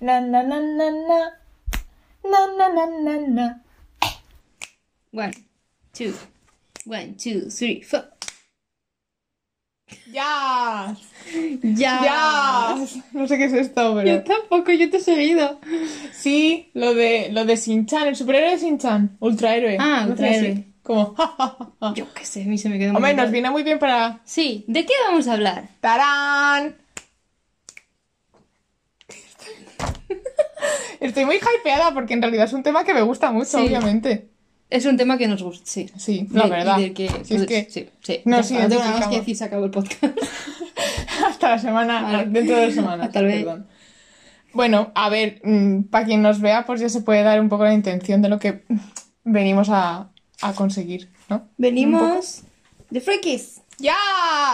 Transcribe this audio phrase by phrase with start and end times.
[0.00, 1.18] Na, na, na, na, na.
[2.24, 3.62] Na, na, na, na, na.
[5.12, 5.32] One,
[5.92, 6.12] two,
[6.86, 8.04] one, two, three, four.
[10.12, 10.94] ¡Ya!
[11.62, 12.00] Ya.
[12.04, 12.76] ¡Ya!
[13.12, 14.06] No sé qué es esto, pero...
[14.06, 15.58] Yo tampoco, yo te he seguido.
[16.12, 19.16] Sí, lo de, lo de Shin-Chan, el superhéroe de Shin-Chan.
[19.20, 19.76] Ultrahéroe.
[19.80, 20.64] Ah, No ultrahéroe.
[20.82, 21.14] Como...
[21.94, 23.32] Yo qué sé, a mí se me quedó Hombre, muy nos mal.
[23.32, 24.20] viene muy bien para...
[24.24, 25.68] Sí, ¿de qué vamos a hablar?
[25.80, 26.76] ¡Tarán!
[31.00, 33.66] Estoy muy hypeada porque en realidad es un tema que me gusta mucho, Sí.
[33.66, 34.28] obviamente.
[34.70, 35.88] Es un tema que nos gusta, sí.
[35.96, 36.76] Sí, la De- verdad.
[36.94, 38.20] que, Si es que sí, sí.
[38.26, 40.04] no tengo nada más que decir, se acabó el podcast.
[41.26, 42.26] hasta la semana, Vale.
[42.26, 43.08] dentro de dos semanas.
[43.12, 43.66] Perdón.
[44.52, 45.40] Bueno, a ver,
[45.90, 48.38] para quien nos vea, pues ya se puede dar un poco la intención de lo
[48.38, 48.64] que
[49.24, 50.10] venimos a,
[50.42, 51.48] a conseguir, ¿no?
[51.56, 52.42] Venimos
[52.90, 53.94] de Freakies, ¡Ya!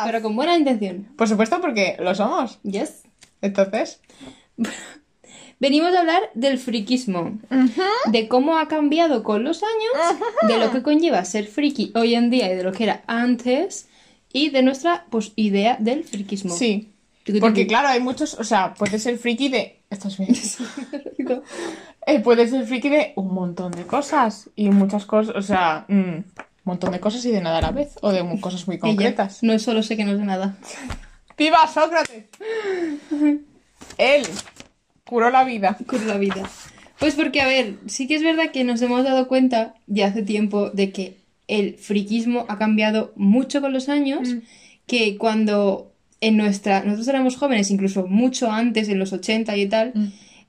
[0.04, 1.09] pero con buena intención.
[1.16, 2.60] Por supuesto, porque lo somos.
[2.62, 3.02] Yes.
[3.41, 4.01] Entonces,
[5.64, 7.38] Venimos a hablar del friquismo,
[8.10, 12.29] de cómo ha cambiado con los años, de lo que conlleva ser friki hoy en
[12.29, 13.88] día y de lo que era antes,
[14.30, 16.54] y de nuestra pues, idea del friquismo.
[16.54, 16.90] sí.
[17.40, 19.80] Porque claro, hay muchos, o sea, puedes ser friki de...
[19.88, 20.37] ¿Estás bien?
[22.06, 25.95] Eh, puedes ser friki de un montón de cosas y muchas cosas, o sea, mm,
[25.95, 26.24] un
[26.65, 29.43] montón de cosas y de nada a la vez, o de cosas muy Ella, concretas.
[29.43, 30.59] No solo sé que no sé nada.
[31.38, 32.26] ¡Viva Sócrates!
[33.96, 34.26] Él
[35.05, 35.77] curó la vida.
[35.87, 36.43] con la vida.
[36.99, 40.23] Pues porque, a ver, sí que es verdad que nos hemos dado cuenta ya hace
[40.23, 41.16] tiempo de que
[41.49, 44.38] el friquismo ha cambiado mucho con los años, Mm.
[44.87, 49.93] que cuando en nuestra, nosotros éramos jóvenes, incluso mucho antes, en los 80 y tal,
[49.95, 50.05] Mm.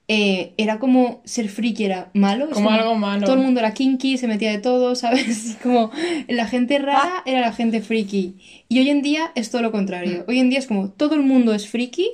[0.07, 2.49] eh, era como ser friki era malo.
[2.51, 3.25] Como algo malo.
[3.25, 5.57] Todo el mundo era kinky, se metía de todo, ¿sabes?
[5.63, 5.89] Como
[6.29, 6.79] la gente Ah.
[6.79, 8.35] rara era la gente friki.
[8.69, 10.19] Y hoy en día es todo lo contrario.
[10.25, 10.29] Mm.
[10.29, 12.07] Hoy en día es como todo el mundo es friki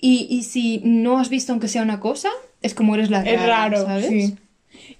[0.00, 2.28] y, y si no has visto aunque sea una cosa,
[2.62, 4.06] es como eres la rara, Es raro, ¿sabes?
[4.06, 4.34] sí.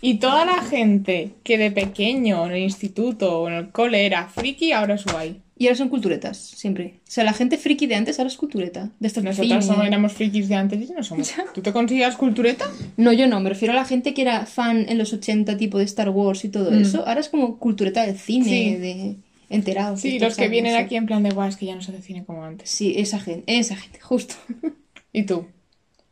[0.02, 4.28] Y toda la gente que de pequeño en el instituto o en el cole era
[4.28, 5.40] friki, ahora es guay.
[5.58, 6.94] Y ahora son culturetas, siempre.
[7.06, 8.90] O sea, la gente friki de antes ahora es cultureta.
[8.98, 11.32] De estas de Nosotras somos, éramos frikis de antes y no somos.
[11.54, 12.66] ¿Tú te consideras cultureta?
[12.96, 15.76] No, yo no, me refiero a la gente que era fan en los 80, tipo
[15.78, 17.06] de Star Wars y todo eso.
[17.06, 18.48] Ahora es como cultureta del cine, Mm.
[18.48, 18.74] Sí.
[18.76, 19.16] de
[19.50, 20.00] enterados.
[20.00, 21.92] Sí, estos, los que vienen aquí en plan de, guau, es que ya no se
[21.92, 22.70] hace cine como antes.
[22.70, 24.34] Sí, esa gente, esa gente, justo.
[25.12, 25.46] ¿Y tú?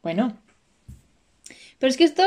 [0.02, 0.36] Bueno,
[1.78, 2.22] Pero es que esto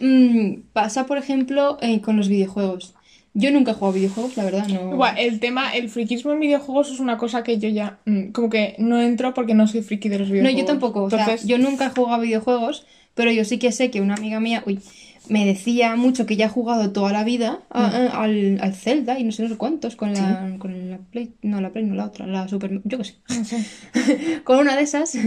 [0.00, 2.94] mm, pasa, por ejemplo, eh, con los videojuegos.
[3.34, 4.92] Yo nunca he jugado videojuegos, la verdad, no.
[4.92, 8.48] Igual, el tema, el frikismo en videojuegos es una cosa que yo ya, mm, como
[8.48, 10.60] que no entro porque no soy friki de los No, videojuegos.
[10.60, 11.02] yo tampoco.
[11.04, 14.14] O sea, Entonces, yo nunca he jugado videojuegos, pero yo sí que sé que una
[14.14, 14.80] amiga mía, uy,
[15.28, 19.18] me decía mucho que ya ha jugado toda la vida a- a- al, al Zelda
[19.18, 21.94] y no sé, no sé cuántos, con la, con la Play, no, la Play, no
[21.94, 23.64] la otra, la Super, yo qué sé, no sé.
[24.44, 25.18] con una de esas,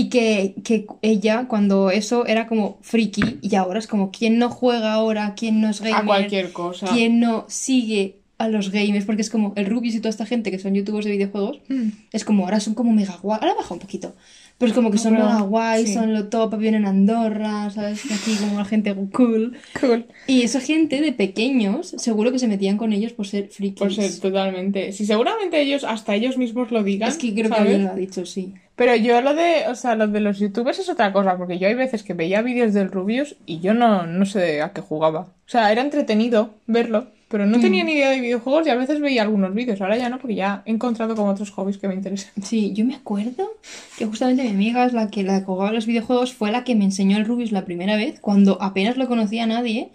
[0.00, 4.48] y que, que ella, cuando eso era como friki, y ahora es como, ¿quién no
[4.50, 5.34] juega ahora?
[5.36, 5.96] ¿Quién no es gamer?
[6.02, 6.86] A cualquier cosa.
[6.86, 9.04] ¿Quién no sigue a los gamers?
[9.06, 11.88] Porque es como el Rubius y toda esta gente que son youtubers de videojuegos, Mm.
[12.12, 13.38] es como, ahora son como mega guay.
[13.42, 14.14] Ahora baja un poquito.
[14.58, 15.94] Pero es como que son Pero, mega guay, sí.
[15.94, 18.02] son lo top, vienen a Andorra, ¿sabes?
[18.10, 19.56] Aquí como la gente cool.
[19.80, 20.06] Cool.
[20.26, 23.78] Y esa gente de pequeños, seguro que se metían con ellos por ser frikis.
[23.78, 24.90] Por ser totalmente.
[24.92, 27.08] Si seguramente ellos, hasta ellos mismos lo digan.
[27.08, 27.60] Es que creo que ¿sabes?
[27.62, 28.54] alguien lo ha dicho, sí.
[28.78, 31.66] Pero yo lo de, o sea, lo de los youtubers es otra cosa, porque yo
[31.68, 35.20] hay veces que veía vídeos del Rubius y yo no, no sé a qué jugaba.
[35.22, 37.60] O sea, era entretenido verlo, pero no Mm.
[37.60, 39.80] tenía ni idea de videojuegos y a veces veía algunos vídeos.
[39.80, 42.30] Ahora ya no, porque ya he encontrado como otros hobbies que me interesan.
[42.42, 43.50] Sí, yo me acuerdo
[43.98, 46.76] que justamente mi amiga, es la que la que jugaba los videojuegos, fue la que
[46.76, 49.88] me enseñó el Rubius la primera vez, cuando apenas lo conocía a nadie.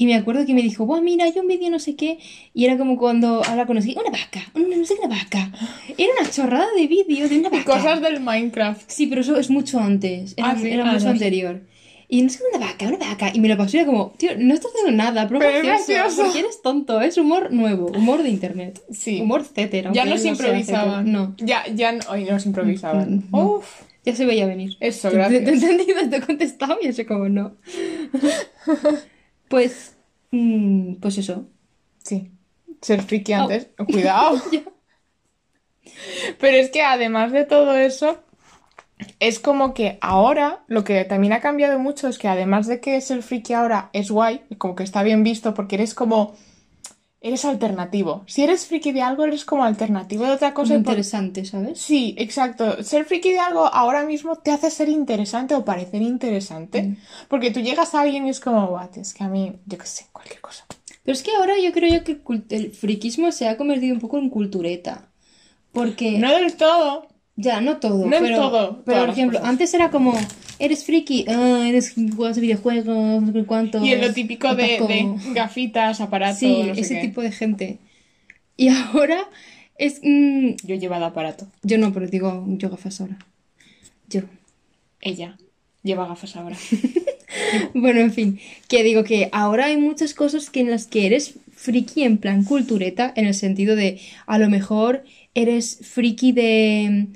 [0.00, 2.18] Y me acuerdo que me dijo, Buah, mira, hay un vídeo no sé qué.
[2.54, 5.50] Y era como cuando ahora conocí una vaca, una, no sé qué, una vaca.
[5.98, 7.64] Era una chorrada de vídeo de una vaca.
[7.64, 8.88] cosas del Minecraft.
[8.88, 10.34] Sí, pero eso es mucho antes.
[10.36, 11.08] Era, Ah, sí, era ah, mucho no sé.
[11.08, 11.62] anterior.
[12.10, 13.30] Y no sé, una vaca, una vaca.
[13.34, 15.62] Y me lo pasó y era como, tío, no estás haciendo nada, pero, Pero es
[15.64, 16.22] gracioso, gracioso.
[16.22, 18.80] Porque eres tonto, es humor nuevo, humor de internet.
[18.92, 19.20] Sí.
[19.20, 19.90] Humor cétera.
[19.92, 21.10] Ya no se improvisaban.
[21.10, 21.34] No.
[21.38, 23.24] Ya, ya no, ay, no se improvisaban.
[23.32, 23.56] No.
[23.56, 23.82] Uf.
[24.04, 24.76] Ya se veía venir.
[24.80, 25.44] Eso, gracias.
[25.44, 27.56] Te he entendido, te he contestado y eso como no.
[29.48, 29.96] Pues,
[30.30, 31.46] mm, pues eso.
[32.04, 32.30] Sí.
[32.82, 33.42] Ser friki Oh.
[33.42, 33.68] antes.
[33.90, 34.40] Cuidado.
[36.40, 38.22] Pero es que además de todo eso,
[39.20, 43.00] es como que ahora lo que también ha cambiado mucho es que además de que
[43.00, 46.34] ser friki ahora es guay, como que está bien visto porque eres como...
[47.20, 48.22] Eres alternativo.
[48.26, 51.80] Si eres friki de algo, eres como alternativo de otra Cosa por- interesante, ¿sabes?
[51.80, 52.82] Sí, exacto.
[52.84, 56.82] Ser friki de algo ahora mismo te hace ser interesante o parecer interesante.
[56.82, 56.96] Mm.
[57.26, 59.86] Porque tú llegas a alguien y es como, what, es que a mí, yo qué
[59.86, 60.64] sé, cualquier cosa.
[61.02, 62.20] Pero es que ahora yo creo yo que
[62.50, 65.08] el, friquismo se ha convertido un poco en cultureta.
[65.72, 66.18] Porque...
[66.18, 67.08] No del todo.
[67.34, 68.04] Ya, no todo.
[68.04, 70.14] No pero, todo, Pero, por ejemplo, antes era como,
[70.58, 73.84] eres friki, ah, eres juegas videojuegos, no sé cuánto.
[73.84, 77.00] Y es lo típico de, de gafitas, aparatos, Sí, no sé ese qué.
[77.08, 77.78] tipo de gente.
[78.56, 79.28] Y ahora
[79.76, 80.00] es...
[80.02, 81.46] mm, Yo he llevado aparato.
[81.62, 83.18] yo no, pero digo yo gafas ahora.
[84.08, 84.22] Yo.
[85.00, 85.36] Ella
[85.82, 86.56] lleva gafas ahora.
[87.74, 91.34] Bueno, en fin, que digo que ahora hay muchas cosas que en las que eres
[91.54, 95.04] friki en plan cultureta, en el sentido de a lo mejor
[95.34, 97.06] eres friki de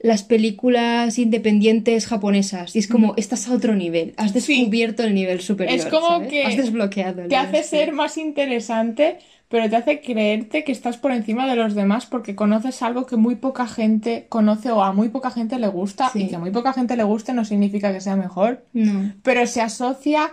[0.00, 4.54] las películas independientes japonesas y es como estás a otro nivel, has Sí.
[4.56, 6.28] descubierto el nivel superior, Es como ¿sabes?
[6.28, 9.18] que has desbloqueado el Te hace ser más interesante,
[9.48, 13.16] pero te hace creerte que estás por encima de los demás porque conoces algo que
[13.16, 16.22] muy poca gente conoce o a muy poca gente le gusta Sí.
[16.24, 18.64] y que a muy poca gente le guste no significa que sea mejor.
[18.72, 19.12] No.
[19.22, 20.30] pero se asocia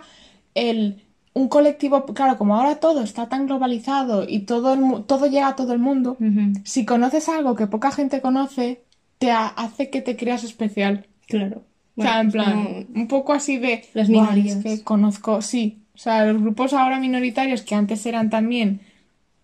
[0.54, 1.02] el
[1.34, 5.54] un colectivo, claro, como ahora todo está tan globalizado y todo, el todo llega a
[5.56, 6.16] todo el mundo,
[6.64, 8.80] si conoces algo que poca gente conoce,
[9.18, 11.06] te ha- hace que te creas especial.
[11.26, 11.64] Claro.
[11.96, 13.82] o sea, en plan, un poco así de...
[13.94, 14.56] Las "Buah, minorías".
[14.58, 15.78] Es que conozco, sí.
[15.94, 18.80] O sea, los grupos ahora minoritarios que antes eran también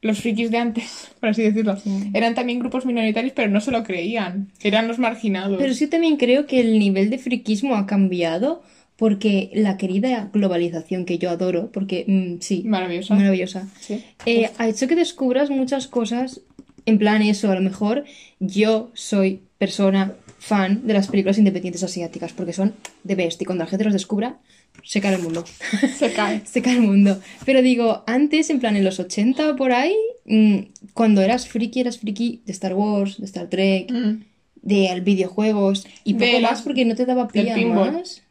[0.02, 1.76] los frikis de antes, por así decirlo,
[2.12, 4.48] eran también grupos minoritarios, pero no se lo creían.
[4.62, 5.56] Eran los marginados.
[5.58, 8.62] Pero sí también creo que el nivel de friquismo ha cambiado
[8.96, 13.14] porque la querida globalización que yo adoro, porque mm, sí, Maravillosa.
[13.14, 14.04] maravillosa, Sí.
[14.26, 16.42] eh, ha hecho que descubras muchas cosas
[16.86, 18.04] en plan eso, a lo mejor
[18.40, 22.74] yo soy persona fan de las películas independientes asiáticas porque son
[23.04, 24.38] de best y cuando la gente los descubra
[24.82, 25.44] se cae el mundo.
[25.98, 26.40] Se cae.
[26.46, 27.20] se cae el mundo.
[27.44, 29.94] Pero digo, antes, en plan en los 80 o por ahí,
[30.24, 30.58] mm,
[30.94, 34.22] cuando eras friki, eras friki de Star Wars, de Star Trek, Mm.
[34.62, 37.92] de videojuegos y De poco las- más porque no te daba pie del a pinball.
[37.92, 38.22] más.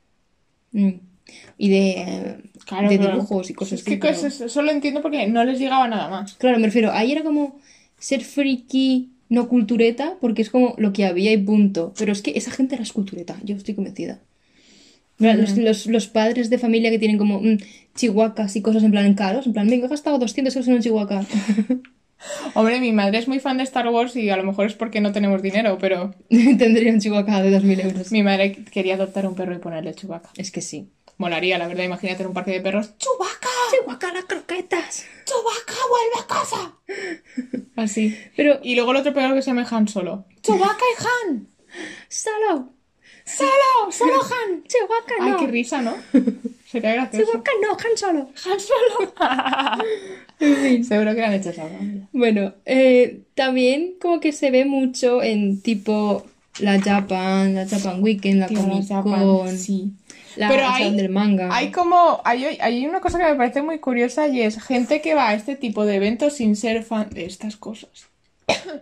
[0.71, 0.89] Mm.
[1.57, 5.43] Y de, Claro, de dibujos y cosas que pero- cosas- eso lo entiendo porque no
[5.45, 6.33] les llegaba nada más.
[6.33, 7.59] Claro, me refiero, ahí era como
[8.07, 8.89] ser friki,
[9.29, 11.93] no cultureta, porque es como lo que había y punto.
[11.99, 14.19] Pero es que esa gente era cultureta, yo estoy convencida.
[15.19, 17.57] Los, los- los padres de familia que tienen como mm,
[17.95, 20.81] chihuahuas y cosas en plan caros, en plan, venga, he gastado 200 euros en un
[20.81, 21.25] chihuahua.
[22.55, 25.01] Hombre, mi madre es muy fan de Star Wars y a lo mejor es porque
[25.01, 28.11] no tenemos dinero, pero Tendría un chihuahua de 2.000 euros.
[28.11, 30.29] mi madre quería adoptar un perro y ponerle Chewbacca.
[30.37, 30.89] Es que sí.
[31.21, 32.97] Molaría, la verdad, imagínate en un parque de perros.
[32.97, 33.47] ¡Chewbacca!
[33.69, 35.05] ¡Chihuahua las croquetas!
[35.23, 36.73] ¡Chewbacca, vuelve a casa!
[37.75, 38.17] Así.
[38.35, 40.25] Pero, Y luego el otro perro que se llama Han Solo.
[40.41, 41.47] ¡Chewbacca y Han!
[42.09, 42.69] solo,
[43.23, 43.91] ¡Solo!
[43.91, 44.63] ¡Solo Han!
[45.19, 45.37] Ay, no.
[45.37, 45.95] qué risa, ¿no?
[46.65, 47.31] Sería gracioso.
[47.31, 48.29] Chihuahua no, Han Solo.
[48.47, 48.59] Han
[50.39, 50.83] Solo.
[50.83, 52.09] Seguro que han hecho broma.
[52.13, 56.25] Bueno, eh, también como que se ve mucho en tipo
[56.57, 59.91] la Japan, la Japan Weekend, la Comic Con, sí.
[60.35, 61.49] La Pero hay- del manga.
[61.55, 65.13] Hay como, hay, hay una cosa que me parece muy curiosa y es gente que
[65.15, 68.10] va a este tipo de eventos sin ser fan de estas cosas.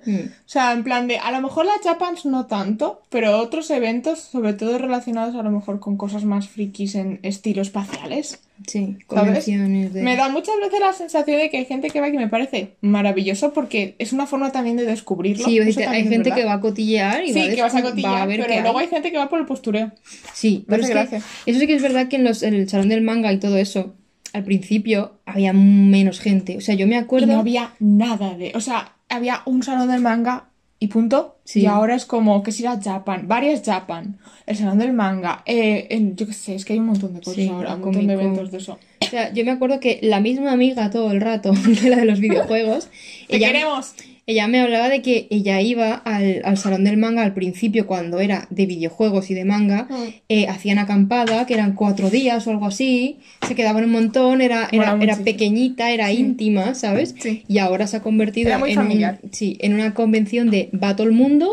[0.05, 3.69] Mm, O sea, en plan de, a lo mejor la Japans no tanto, pero otros
[3.69, 8.39] eventos, sobre todo relacionados a lo mejor con cosas más frikis en estilo espaciales.
[8.67, 9.45] sí, ¿Sabes?
[9.45, 10.01] de...
[10.01, 12.27] Me da muchas veces la sensación de que hay gente que va y que me
[12.27, 15.45] parece maravilloso porque es una forma también de descubrirlo.
[15.45, 15.73] Sí, hay
[16.03, 16.35] gente verdad.
[16.35, 18.61] que va a cotillear y va Sí, a que vas a va ver pero qué
[18.61, 18.85] luego hay.
[18.85, 19.91] hay gente que va por el postureo.
[20.33, 22.89] Sí, pero es que eso sí que es verdad que en, los, en el salón
[22.89, 23.93] del manga y todo eso,
[24.33, 26.57] al principio había menos gente.
[26.57, 27.27] O sea, yo me Y acuerdo...
[27.27, 28.51] no había nada de.
[28.55, 30.45] O sea, había un salón del manga
[30.79, 31.37] y punto.
[31.43, 31.61] Sí.
[31.61, 35.87] Y ahora es como que si era Japan, varias Japan, el salón del manga, eh,
[35.89, 37.81] en- yo qué sé, es que hay un montón de cosas Sí, ahora, la un
[37.81, 38.79] montón de eventos de eso.
[39.01, 42.05] O sea, yo me acuerdo que la misma amiga todo el rato, que la de
[42.05, 42.89] los videojuegos,
[43.27, 43.93] ¡Te ella, queremos!
[44.31, 48.19] Ella me hablaba de que ella iba al, al salón del manga al principio cuando
[48.19, 50.03] era de videojuegos y de manga, Mm.
[50.29, 53.17] eh, hacían acampada, que eran cuatro días o algo así,
[53.47, 57.15] se quedaban un montón, era, era, era pequeñita, era íntima, ¿sabes?
[57.19, 57.43] Sí.
[57.47, 59.19] Y ahora se ha convertido en, un- familiar.
[59.31, 61.49] sí, en una convención de va todo el mundo,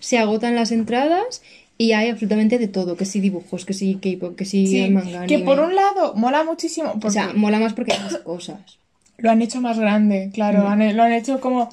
[0.00, 1.42] se agotan las entradas
[1.78, 5.26] y hay absolutamente de todo, que si dibujos, que si K-pop, que Sí, manga.
[5.26, 5.44] que anime.
[5.44, 8.58] por un lado mola muchísimo porque O sea, mola más porque hay más cosas.
[9.18, 10.66] lo han hecho más grande, claro, Mm.
[10.66, 11.68] han- lo han hecho como,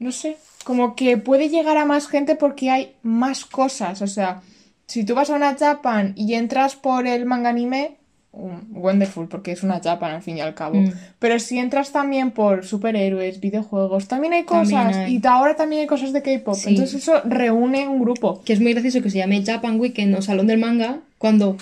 [0.00, 4.40] no sé, como que puede llegar a más gente porque hay más cosas, o sea,
[4.86, 7.96] si tú vas a una Japan y entras por el manga anime,
[8.32, 10.92] um, wonderful, porque es una Japan al fin y al cabo, Mm.
[11.18, 15.16] pero si entras también por superhéroes, videojuegos, también hay También cosas, hay.
[15.22, 16.70] y ahora también hay cosas de K-pop, Sí.
[16.70, 18.40] entonces eso reúne un grupo.
[18.44, 21.56] Que es muy gracioso que se llame Japan Weekend o Salón del Manga cuando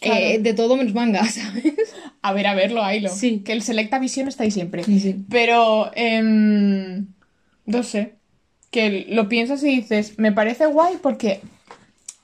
[0.00, 0.16] Claro.
[0.24, 1.64] eh, de todo menos manga, ¿sabes?
[2.22, 3.40] A ver, a verlo, Ailo, Sí.
[3.44, 4.84] que el Selecta Visión está ahí siempre.
[4.84, 5.16] Sí, sí.
[5.30, 7.06] Pero, em,
[7.68, 8.14] no sé,
[8.70, 11.40] que lo piensas y dices, me parece guay porque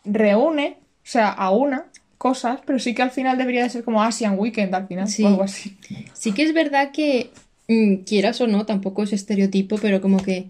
[0.05, 1.87] reúne, o sea, a una
[2.19, 5.25] cosas, pero sí que al final debería de ser como Asian Weekend al final, Sí.
[5.25, 5.77] o algo así.
[6.15, 7.31] Sí que es verdad que,
[7.69, 10.47] mm, quieras o no, tampoco es estereotipo, pero como que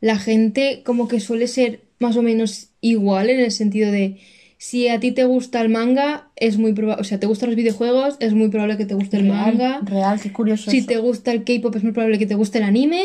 [0.00, 4.18] la gente como que suele ser más o menos igual en el sentido de
[4.56, 7.56] si a ti te gusta el manga, es muy probable, o sea, te gustan los
[7.56, 9.80] videojuegos, es muy probable que te guste el manga.
[9.84, 10.70] Real, qué curioso.
[10.70, 10.86] Si eso.
[10.88, 13.02] te gusta el K-pop, es muy probable que te guste el anime.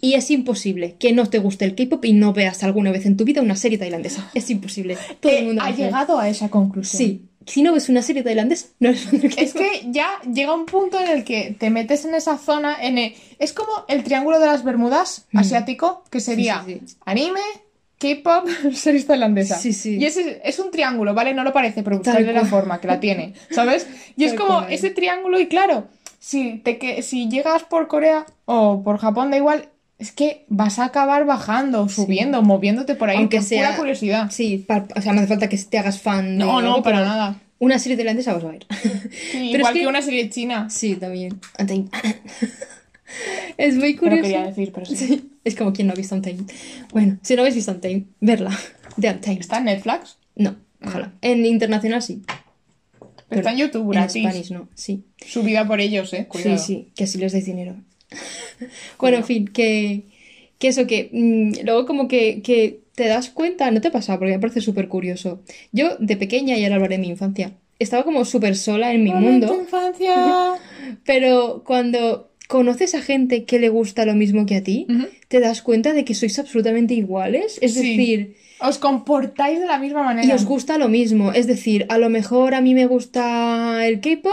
[0.00, 3.16] Y es imposible que no te guste el K-pop y no veas alguna vez en
[3.16, 4.30] tu vida una serie tailandesa.
[4.34, 4.96] Es imposible.
[5.20, 6.98] Todo Eh, el mundo ha llegado a esa conclusión.
[6.98, 7.24] Sí.
[7.46, 10.66] Si no ves una serie tailandesa, no eres fan del Es que ya llega un
[10.66, 14.38] punto en el que te metes en esa zona, en el- es como el triángulo
[14.38, 16.94] de las Bermudas asiático, que sería sí, sí.
[17.06, 17.40] anime,
[17.98, 19.60] K-pop, series tailandesas.
[19.60, 19.96] Sí, sí.
[19.96, 21.34] Y ese es un triángulo, ¿vale?
[21.34, 23.86] No lo parece, pero buscarle la forma, que la tiene, ¿sabes?
[24.16, 24.72] Y es como cual.
[24.72, 25.88] ese triángulo y claro,
[26.20, 30.78] si, te, que, si llegas por Corea o por Japón, da igual, es que vas
[30.78, 33.66] a acabar bajando, subiendo, moviéndote por ahí, Aunque sea.
[33.66, 34.30] pura curiosidad.
[34.30, 34.64] Sí,
[34.94, 36.44] o sea, no hace falta que te hagas fan de.
[36.44, 37.40] No, no, algo, para pero nada.
[37.60, 38.66] Una serie tailandesa vas a ver.
[38.70, 40.70] Sí, Pero igual es que- que una serie china.
[40.70, 41.40] Sí, también.
[43.56, 44.22] Es muy Pero curioso.
[44.22, 44.96] quería decir, pero sí.
[44.96, 46.42] Sí, es como quien no ha visto Untamed.
[46.92, 48.56] Bueno, si no habéis visto Untamed, verla.
[48.96, 49.40] De Untamed.
[49.40, 50.18] ¿Está en Netflix?
[50.36, 51.12] No, ojalá.
[51.22, 52.22] En internacional sí.
[53.30, 54.22] Está en YouTube, En gratis.
[54.22, 55.04] Spanish no, sí.
[55.26, 56.26] Subida por ellos, eh.
[56.28, 56.58] Cuidado.
[56.58, 57.76] Sí, sí, que así les dais dinero.
[58.98, 60.02] Bueno, en fin, que,
[60.58, 64.32] que eso, que mm, luego como que, que te das cuenta, no te pasa, porque
[64.32, 65.40] me parece súper curioso.
[65.72, 69.12] Yo de pequeña, y ahora hablaré de mi infancia, estaba como súper sola en mi
[69.12, 70.54] mundo, infancia.
[71.04, 74.86] pero cuando conoces a gente que le gusta lo mismo que a ti,
[75.28, 77.58] te das cuenta de que sois absolutamente iguales.
[77.60, 77.80] Es Sí.
[77.96, 80.26] decir, Os comportáis de la misma manera.
[80.26, 81.32] y os gusta lo mismo.
[81.32, 84.32] Es decir, a lo mejor a mí me gusta el K-pop,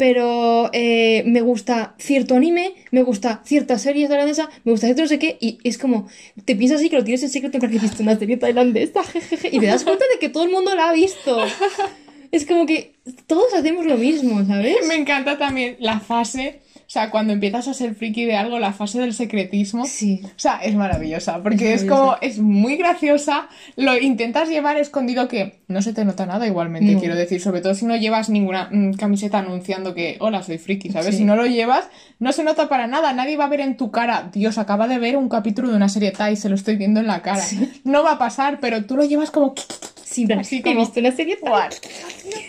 [0.00, 5.08] pero eh, me gusta cierto anime, me gusta cierta serie tailandesa, me gusta cierto no
[5.08, 6.08] sé qué, y es como,
[6.46, 9.50] te piensas así que lo tienes en secreto porque has visto una serie tailandesa, jejeje,
[9.52, 11.38] y te das cuenta de que todo el mundo la ha visto.
[12.32, 12.94] Es como que
[13.26, 14.86] todos hacemos lo mismo, ¿sabes?
[14.86, 18.72] Me encanta también la fase, o sea, cuando empiezas a ser friki de algo, la
[18.72, 19.86] fase del secretismo.
[19.86, 20.22] Sí.
[20.24, 25.28] O sea, es maravillosa, porque Es es, como, es muy graciosa, lo intentas llevar escondido
[25.28, 26.98] que no se te nota nada igualmente, No.
[26.98, 30.90] quiero decir, sobre todo si no llevas ninguna mm, camiseta anunciando que, hola, soy friki,
[30.90, 31.10] ¿sabes?
[31.14, 31.18] Sí.
[31.18, 33.92] Si no lo llevas, no se nota para nada, nadie va a ver en tu
[33.92, 36.98] cara, Dios, acaba de ver un capítulo de una serie Thai, se lo estoy viendo
[36.98, 37.44] en la cara.
[37.84, 39.54] No va a pasar, pero tú lo llevas como...
[40.02, 41.52] Sí, Así he como- visto una serie tal.
[41.52, 41.70] What?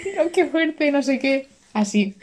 [0.03, 1.47] Tío, qué fuerte, no sé qué.
[1.73, 2.15] Así.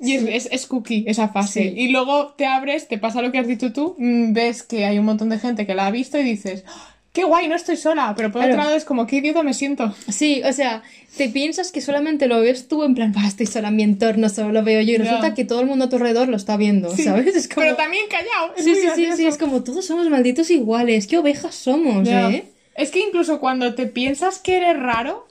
[0.00, 1.62] Y es, es, es cookie esa fase.
[1.62, 1.74] Sí.
[1.76, 4.98] Y luego te abres, te pasa lo que has dicho tú, mm, ves que hay
[4.98, 7.76] un montón de gente que la ha visto y dices, "Ah, qué guay, no estoy
[7.78, 8.12] sola.
[8.16, 8.52] Pero por Claro.
[8.54, 9.94] otro lado es como, qué idiota me siento.
[10.08, 10.82] Sí, o sea,
[11.16, 14.28] te piensas que solamente lo ves tú en plan, "Bah, estoy sola en mi entorno,
[14.28, 16.58] solo lo veo yo, y resulta que todo el mundo a tu alrededor lo está
[16.58, 17.04] viendo, Sí.
[17.04, 17.34] ¿sabes?
[17.34, 17.64] Es como...
[17.64, 18.54] Pero también callado.
[18.56, 22.06] es Sí, sí, sí, sí, es como todos somos malditos iguales, qué ovejas somos.
[22.06, 22.44] ¿eh?
[22.74, 25.26] Es que incluso cuando te piensas que eres raro,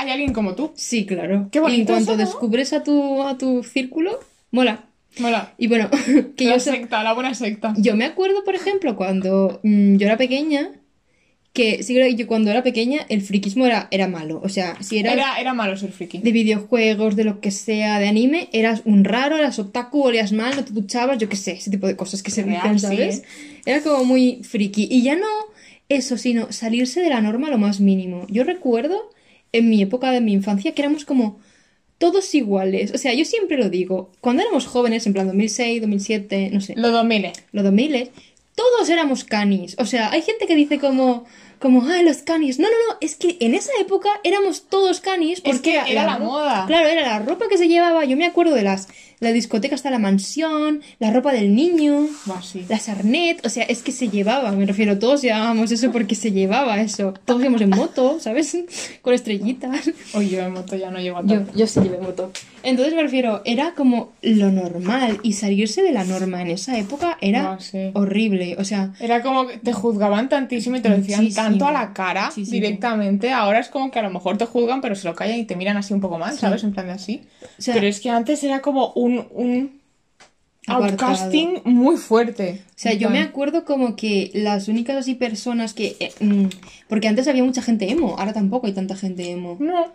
[0.00, 0.72] hay alguien como tú.
[0.74, 1.48] Sí, claro.
[1.50, 2.26] Qué y en bonito cuanto eso, ¿no?
[2.26, 4.18] descubres a tu, a tu círculo,
[4.50, 4.84] mola.
[5.18, 5.54] Mola.
[5.58, 5.90] Y bueno,
[6.36, 7.74] que la yo, secta, la buena secta.
[7.76, 10.70] yo me acuerdo, por ejemplo, cuando mm, yo era pequeña,
[11.52, 14.40] que sí que yo cuando era pequeña el friquismo era, era malo.
[14.42, 16.18] O sea, si eras Era, era malo ser friki.
[16.18, 20.54] de videojuegos, de lo que sea, de anime, eras un raro, eras otaku, olías mal,
[20.54, 22.86] no te duchabas, yo qué sé, ese tipo de cosas que se Real, dicen, sí,
[22.96, 23.18] ¿sabes?
[23.18, 23.24] ¿eh?
[23.66, 24.86] Era como muy friki.
[24.90, 25.26] Y ya no
[25.88, 28.26] eso, sino salirse de la norma lo más mínimo.
[28.28, 29.10] Yo recuerdo
[29.52, 31.38] en mi época de mi infancia que éramos como
[31.98, 32.92] todos iguales.
[32.94, 36.74] O sea, yo siempre lo digo, cuando éramos jóvenes, en plan 2006, 2007, no sé,
[36.76, 37.32] Lo domine.
[37.52, 38.10] los 2000,
[38.54, 39.76] todos éramos canis.
[39.78, 41.24] O sea, hay gente que dice como,
[41.58, 42.58] como, ay, los canis.
[42.58, 46.18] No, no, no, es que en esa época éramos todos canis porque que era la
[46.18, 46.64] moda.
[46.66, 48.04] Claro, era la ropa que se llevaba.
[48.06, 48.88] Yo me acuerdo de las,
[49.20, 52.06] la discoteca hasta la mansión, la ropa del niño,
[52.42, 52.64] sí.
[52.68, 53.44] la sarnet.
[53.46, 57.14] O sea, es que se llevaba, me refiero, todos llevábamos eso porque se llevaba eso.
[57.24, 58.56] Todos íbamos en moto, ¿sabes?
[59.02, 59.90] Con estrellitas.
[60.14, 61.52] Oye, yo en moto ya no llego a Yo, tanto.
[61.56, 62.32] yo sí llevé moto.
[62.62, 67.16] Entonces me refiero, era como lo normal y salirse de la norma en esa época
[67.20, 67.90] era Ah, sí.
[67.94, 68.56] horrible.
[68.58, 71.46] O sea, Era como que te juzgaban tantísimo y te lo decían Muchísimo.
[71.46, 73.32] tanto a la cara directamente.
[73.32, 75.56] Ahora es como que a lo mejor te juzgan, pero se lo callan y te
[75.56, 76.62] miran así un poco mal, ¿sabes?
[76.64, 77.22] En plan de así.
[77.58, 79.80] O sea- pero es que antes era como un, un
[80.66, 82.62] outcasting muy fuerte.
[82.68, 85.96] o sea, yo me acuerdo como que las únicas así personas que...
[85.98, 86.46] eh, mm,
[86.88, 89.56] porque antes había mucha gente emo, ahora tampoco hay tanta gente emo.
[89.58, 89.86] No.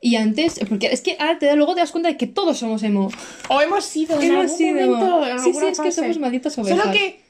[0.00, 2.56] Y antes, porque es que ahora te da, luego te das cuenta de que todos
[2.58, 3.10] somos emo.
[3.48, 4.86] O hemos sido en Hemos algún sido.
[4.86, 6.78] momento, en Sí, sí, es que somos malditas ovejas.
[6.78, 7.20] Solo que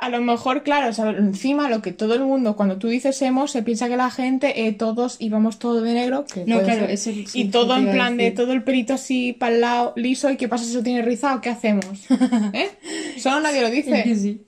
[0.00, 3.20] a lo mejor, claro, o sea, encima lo que todo el mundo, cuando tú dices
[3.20, 6.24] emo, se piensa que la gente, eh, todos íbamos todo de negro.
[6.24, 9.54] Que No, claro, eso sí, Y todo en plan de todo el pelito así para
[9.56, 10.30] el lado liso.
[10.30, 11.40] ¿Y qué pasa si eso tiene rizado?
[11.40, 11.84] ¿Qué hacemos?
[12.52, 12.70] ¿Eh?
[13.18, 14.14] Solo nadie lo dice.
[14.14, 14.42] sí.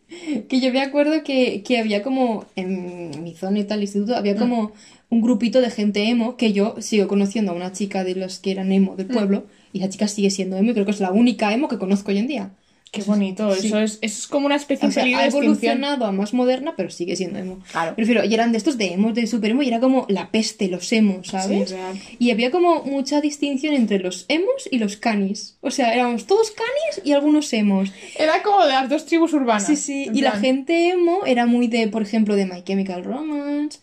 [0.49, 4.37] Que yo me acuerdo que, que había como, en mi zona y tal, instituto, había
[4.37, 4.73] como
[5.09, 8.52] un grupito de gente emo, que yo sigo conociendo a una chica de los que
[8.52, 11.11] eran emo del pueblo, y esa chica sigue siendo emo y creo que es la
[11.11, 12.50] única emo que conozco hoy en día.
[12.92, 13.68] Qué bonito, Sí.
[13.68, 15.42] eso es, eso es como una especie O sea, ha de extinción.
[15.44, 17.61] evolucionado a más moderna, pero sigue siendo emo.
[17.70, 17.94] Claro.
[17.94, 20.66] Prefiero, y eran de estos de emos, de super emo, y era como la peste,
[20.68, 21.70] los emos, ¿sabes?
[21.70, 21.76] Sí,
[22.18, 25.56] y había como mucha distinción entre los emos y los canis.
[25.61, 27.92] O sea, éramos todos canis y algunos emos.
[28.18, 29.66] Era como de las dos tribus urbanas.
[29.66, 30.09] Sí, sí.
[30.12, 33.78] Y la gente emo era muy de, por ejemplo, de My Chemical Romance,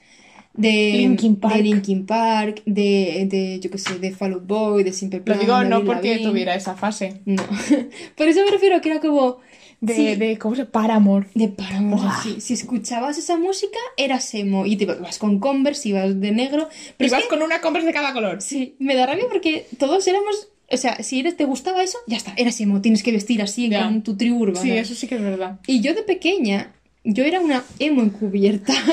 [0.57, 1.55] de Linkin Park.
[1.55, 5.25] de, Linkin Park, de, de yo qué sé, de Fall Out Boy, de Simple Lo
[5.25, 5.39] Plan.
[5.39, 7.21] digo de no porque tuviera esa fase.
[7.25, 7.43] No.
[8.15, 9.37] por eso me refiero que era como.
[9.79, 11.27] De, sí, de ¿cómo se Paramore.
[11.35, 12.23] de Paramore, Buah.
[12.23, 12.41] sí.
[12.41, 14.65] Si escuchabas esa música, eras emo.
[14.65, 16.67] Y te ibas con Converse, ibas de negro.
[16.97, 18.41] Pero Ibas con una Converse de cada color.
[18.41, 20.47] Sí, me da rabia porque todos éramos.
[20.71, 22.81] O sea, si eres, te gustaba eso, ya está, eras emo.
[22.81, 23.83] Tienes que vestir así Ya.
[23.83, 24.61] con tu tribu urbana.
[24.61, 25.59] Sí, eso sí que es verdad.
[25.67, 26.73] Y yo de pequeña,
[27.03, 28.73] yo era una emo encubierta.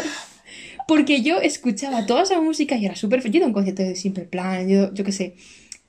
[0.86, 3.22] Porque yo escuchaba toda esa música y era súper...
[3.22, 5.34] Yo he ido a un concierto de Simple Plan, yo, yo qué sé.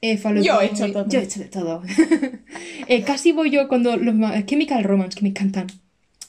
[0.02, 1.08] eh, Yo he hecho todo.
[1.10, 1.82] Yo he hecho de todo.
[2.88, 5.68] Eh, casi voy yo cuando los ma- Chemical Romance, que me encantan.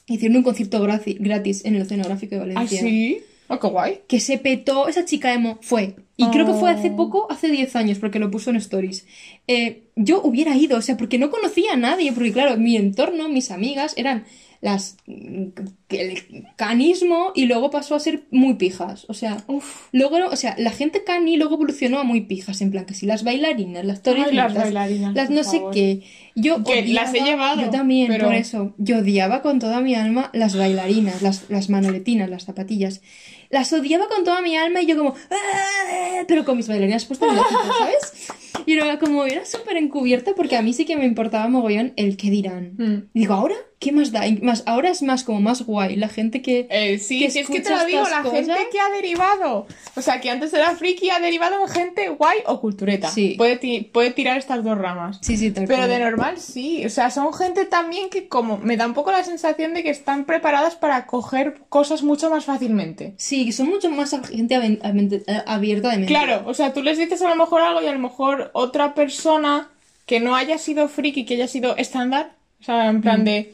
[0.07, 2.81] Hicieron un concierto gratis en el Oceanográfico de ¿Ah, Valencia.
[2.81, 3.19] sí?
[3.49, 3.99] Oh, qué guay.
[4.07, 5.95] Que se petó, esa chica emo fue.
[6.17, 6.95] Y creo que fue hace Oh.
[6.95, 9.05] poco, hace 10 años, porque lo puso en stories.
[9.47, 13.29] Eh, yo hubiera ido, o sea, porque no conocía a nadie, porque claro, mi entorno,
[13.29, 14.25] mis amigas eran
[14.61, 15.45] las mm,
[15.89, 19.87] el canismo y luego pasó a ser muy pijas, o sea, Uf.
[19.91, 23.05] luego, o sea, la gente cani luego evolucionó a muy pijas, en plan que si
[23.05, 25.73] las bailarinas, las torres, las bailarinas, las no sé favor.
[25.73, 26.03] qué.
[26.35, 28.73] Yo Que las he llevado, Yo también, pero- por eso.
[28.77, 33.01] Yo odiaba con toda mi alma las bailarinas, las, las manoletinas, las zapatillas.
[33.49, 35.15] Las odiaba con toda mi alma y yo como...
[35.31, 38.27] "Ah", Pero con mis bailarinas puestas en ¿sabes?
[38.65, 39.25] Y era como...
[39.25, 42.73] Era súper encubierta porque a mí sí que me importaba mogollón el qué dirán.
[42.77, 43.09] Mm.
[43.13, 43.55] Digo, ¿ahora?
[43.79, 44.25] ¿Qué más da?
[44.25, 45.95] Y Más, ahora es más como más guay.
[45.97, 46.67] La gente que...
[46.71, 49.67] Eh, sí, que sí, es que te lo digo, la gente que ha derivado.
[49.95, 53.07] O sea, que antes era friki, ha derivado en gente guay o cultureta.
[53.09, 53.35] Sí.
[53.37, 55.19] Puede, ti- puede tirar estas dos ramas.
[55.21, 58.77] Sí, sí, tal Pero de normal sí, o sea, son gente también que como me
[58.77, 63.13] da un poco la sensación de que están preparadas para coger cosas mucho más fácilmente.
[63.17, 66.11] Sí, que son mucho más gente eh, abierta de mente.
[66.13, 68.93] Claro, o sea, tú les dices a lo mejor algo y a lo mejor otra
[68.93, 69.69] persona
[70.05, 73.53] que no haya sido friki, que haya sido estándar, o sea, en plan de...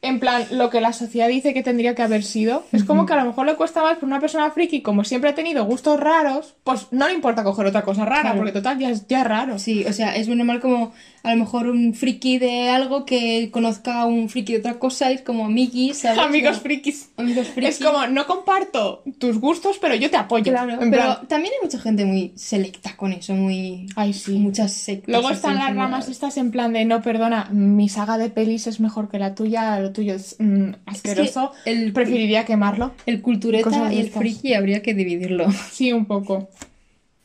[0.00, 2.64] En plan, lo que la sociedad dice que tendría que haber sido.
[2.70, 5.30] Es como que a lo mejor le cuesta más, pero una persona friki, como siempre
[5.30, 8.36] ha tenido gustos raros, pues no le importa coger otra cosa rara, Claro.
[8.36, 9.58] porque total ya es, ya es raro.
[9.58, 10.92] Sí, o sea, es muy normal como
[11.24, 15.10] a lo mejor un friki de algo que conozca a un friki de otra cosa,
[15.10, 16.18] es como amiguis, ¿sabes?
[16.28, 17.10] Amigos frikis.
[17.16, 17.68] Amigos friki.
[17.68, 20.52] Es como, no comparto tus gustos, pero yo te apoyo.
[20.52, 23.88] Claro, pero plan, también hay mucha gente muy selecta con eso, muy...
[23.96, 24.32] Ay, sí.
[24.38, 25.08] Muchas sectas.
[25.08, 28.78] Luego están las ramas estas en plan de, no, perdona, mi saga de pelis es
[28.78, 32.92] mejor que la tuya, lo tuyo es mm, asqueroso, el- preferiría quemarlo.
[33.06, 34.20] El cultureta y el estas.
[34.20, 35.46] friki habría que dividirlo.
[35.72, 36.48] Sí, un poco.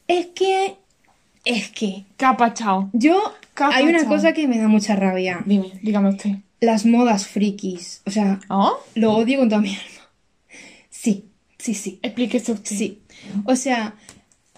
[0.08, 0.76] Es que...
[1.45, 2.06] Es que...
[2.17, 2.89] Capa, chao.
[2.93, 3.21] Yo...
[3.54, 4.10] Capa, hay una chao.
[4.10, 5.43] cosa que me da mucha rabia.
[5.45, 6.32] Dime, dígame usted.
[6.60, 8.02] Las modas frikis.
[8.06, 8.78] O sea, ¿Oh?
[8.95, 10.10] lo odio con toda mi alma.
[10.89, 11.26] Sí,
[11.60, 11.99] sí, sí.
[12.02, 12.76] Explíquese usted.
[12.76, 13.02] Sí.
[13.45, 13.95] O sea,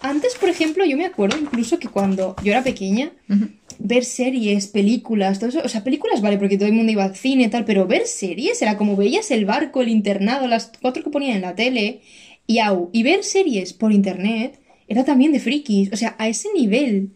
[0.00, 3.48] antes, por ejemplo, yo me acuerdo incluso que cuando yo era pequeña, Ujú.
[3.78, 7.16] Ver series, películas, todo eso, o sea, películas vale, porque todo el mundo iba al
[7.16, 11.02] cine y tal, pero ver series era como veías el barco, el internado, las cuatro
[11.02, 12.00] que ponían en la tele,
[12.46, 16.48] y au, y ver series por internet era también de frikis, o sea, a ese
[16.54, 17.10] nivel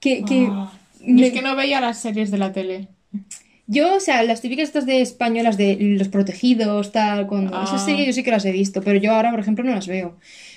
[0.00, 0.72] que, que Ah,
[1.06, 2.88] me- es que no veía las series de la tele.
[3.66, 7.64] yo, o sea, las típicas estas de españolas de Los Protegidos, tal, cuando Ah.
[7.64, 9.86] esas series yo sí que las he visto, pero yo ahora, por ejemplo, no las
[9.86, 10.16] veo.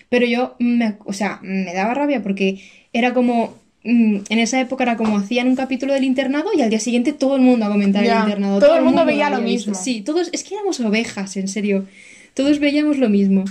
[0.10, 2.62] Pero yo, me, o sea, me daba rabia porque
[2.94, 6.80] era como, en esa época era como hacían un capítulo del internado y al día
[6.80, 8.60] siguiente todo el mundo a comentar el internado.
[8.60, 9.70] todo el mundo veía lo visto.
[9.70, 9.76] mismo.
[9.76, 11.86] Sí, todos, es que éramos ovejas, en serio.
[12.34, 13.46] Todos veíamos lo mismo.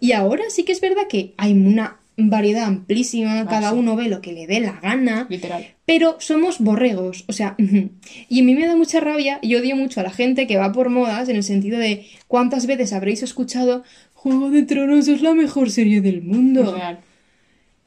[0.00, 3.76] Y ahora sí que es verdad que hay una variedad amplísima, cada sí.
[3.76, 5.26] uno ve lo que le dé la gana.
[5.30, 5.66] Literal.
[5.86, 10.00] Pero somos borregos, o sea, y a mí me da mucha rabia y odio mucho
[10.00, 13.84] a la gente que va por modas en el sentido de cuántas veces habréis escuchado
[14.12, 16.74] Juego de Tronos es la mejor serie del mundo.
[16.74, 16.98] Real.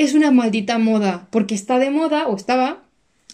[0.01, 2.83] Es una maldita moda, porque está de moda o estaba,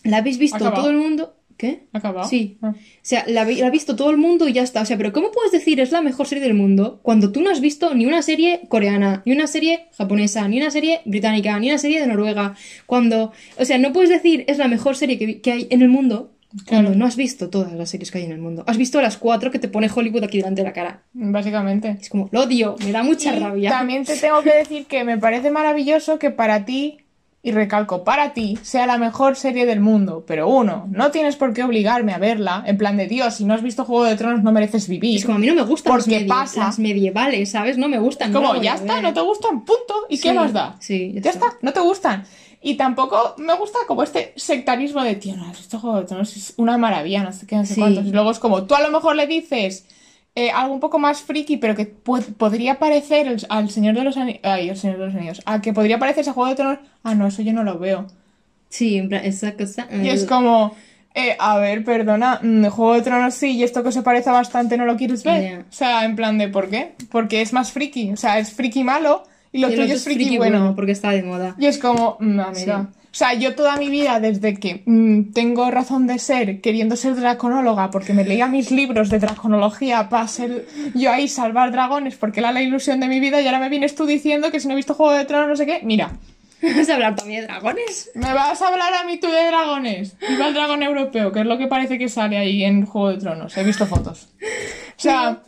[0.03, 0.82] la habéis visto Acabado.
[0.82, 1.34] todo el mundo.
[1.56, 1.88] ¿Qué?
[1.93, 2.27] ¿Acabado?
[2.27, 2.58] Sí.
[2.62, 2.73] Ah.
[2.75, 4.82] O sea, la, la ha visto todo el mundo y ya está.
[4.82, 7.49] O sea, pero ¿cómo puedes decir es la mejor serie del mundo cuando tú no
[7.49, 11.69] has visto ni una serie coreana, ni una serie japonesa, ni una serie británica, ni
[11.69, 12.56] una serie de Noruega?
[12.86, 16.37] Cuando, o sea, no puedes decir es la mejor serie que hay en el mundo
[16.67, 18.63] cuando no has visto todas las series que hay en el mundo.
[18.67, 21.01] Has visto las cuatro que te pone Hollywood aquí delante de la cara.
[21.13, 21.97] Básicamente.
[21.99, 23.69] Es como, lo odio, me da mucha Y rabia.
[23.69, 26.99] También te tengo que decir que me parece maravilloso que para ti,
[27.43, 30.23] y recalco, para ti, sea la mejor serie del mundo.
[30.25, 32.63] Pero uno, no tienes por qué obligarme a verla.
[32.65, 35.17] En plan de Dios, si no has visto Juego de Tronos no mereces vivir.
[35.17, 36.62] Es como a mí no me gustan las, Porque pasa.
[36.62, 37.77] las medievales, ¿sabes?
[37.77, 38.31] No me gustan.
[38.33, 39.93] Como, ya está, no te gustan, punto.
[40.10, 40.75] ¿Y qué más da?
[40.79, 41.47] sí, ya ya está.
[41.47, 42.25] está, no te gustan.
[42.67, 46.53] Y tampoco me gusta como este sectarismo de, tío, no, este Juego de Tronos es
[46.58, 47.80] una maravilla, no sé qué, no sé Sí.
[47.80, 48.06] cuántos.
[48.06, 49.86] Y luego es como, tú a lo mejor le dices
[50.36, 54.17] eh, algo un poco más friki, pero que podría parecer el- al Señor de los
[54.17, 56.80] Anillos, ay, el Señor de los Anillos, a que podría parecerse a Juego de Tronos,
[57.03, 58.06] ah, no, eso yo no lo veo.
[58.69, 59.88] Sí, en plan, esa cosa.
[60.03, 60.75] Y es como,
[61.15, 64.77] eh, a ver, perdona, mm, Juego de Tronos sí, y esto que se parece bastante
[64.77, 65.62] no lo quieres ver.
[65.62, 66.95] O sea, en plan de, ¿por qué?
[67.10, 70.38] Porque es más friki, o sea, es friki malo y lo Y tuyo es friki,
[70.38, 70.73] bueno.
[70.75, 71.55] porque está de moda.
[71.57, 72.88] Y es como, mm, amiga.
[73.10, 77.15] O sea, yo toda mi vida, desde que mm, tengo razón de ser, queriendo ser
[77.15, 82.41] draconóloga, porque me leía mis libros de draconología para ser yo ahí salvar dragones, porque
[82.41, 84.73] era la ilusión de mi vida, y ahora me vienes tú diciendo que si no
[84.73, 85.79] he visto Juego de Tronos, no sé qué.
[85.83, 86.12] Mira,
[86.62, 88.12] ¿Vas a hablar también de dragones?
[88.15, 90.17] me vas a hablar a mí tú de dragones.
[90.27, 93.17] Viva el dragón europeo, que es lo que parece que sale ahí en Juego de
[93.17, 93.55] Tronos.
[93.57, 94.29] He visto fotos.
[94.41, 95.41] O sea,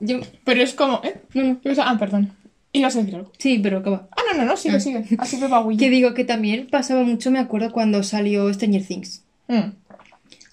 [0.00, 0.20] Yo.
[0.44, 1.20] pero es como, ¿eh?
[1.34, 1.58] No, no.
[1.84, 2.32] Ah, perdón.
[2.72, 3.32] Ibas a decir algo.
[3.38, 4.08] Sí, pero acaba.
[4.12, 5.04] Ah, no, no, no, sigue, sigue.
[5.18, 9.24] Así me va Que digo que también pasaba mucho, me acuerdo cuando salió Stranger Things.
[9.48, 9.72] Mm.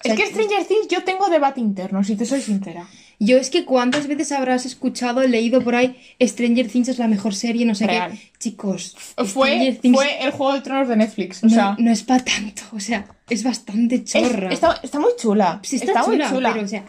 [0.04, 2.88] Es que Stranger Things yo tengo debate interno, si te soy sincera.
[3.20, 7.34] Yo es que cuántas veces habrás escuchado, leído por ahí, Stranger Things es la mejor
[7.34, 8.12] serie, no sé Real.
[8.12, 8.18] qué.
[8.38, 11.42] Chicos, Fue, Things fue el juego de tronos de Netflix.
[11.42, 14.50] O no, sea, no es para tanto, o sea, es bastante es- chorra.
[14.52, 15.60] está, está muy chula.
[15.62, 16.52] Sí, está, chula, muy chula.
[16.52, 16.84] pero o sea,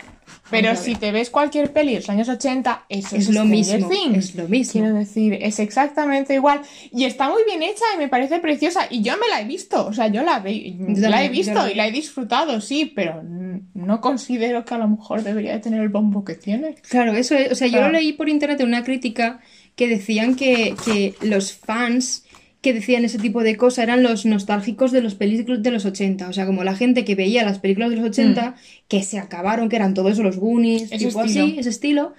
[0.51, 3.35] Pero vamos a si te ves cualquier peli de los años 80, eso Es es,
[3.35, 4.17] lo mismo, Things.
[4.29, 4.71] es lo mismo.
[4.81, 6.61] Quiero decir, es exactamente igual.
[6.91, 8.87] Y está muy bien hecha y me parece preciosa.
[8.89, 11.31] Y yo me la he visto, o sea, yo la, ve- Yo la he yo
[11.33, 15.53] visto la- y la he disfrutado, sí, pero no considero que a lo mejor debería
[15.53, 16.75] de tener el bombo que tiene.
[16.89, 17.51] Claro, eso es.
[17.51, 19.39] O sea, yo lo leí por internet en una crítica
[19.75, 22.25] que decían que, que los fans
[22.61, 26.27] que decían ese tipo de cosas eran los nostálgicos de los películas de los 80.
[26.27, 28.55] O sea, como la gente que veía las películas de los 80,
[28.87, 30.93] que se acabaron, que eran todo eso, los Goonies, Mm.
[30.93, 31.45] Ese tipo estilo.
[31.45, 32.13] así, ese estilo.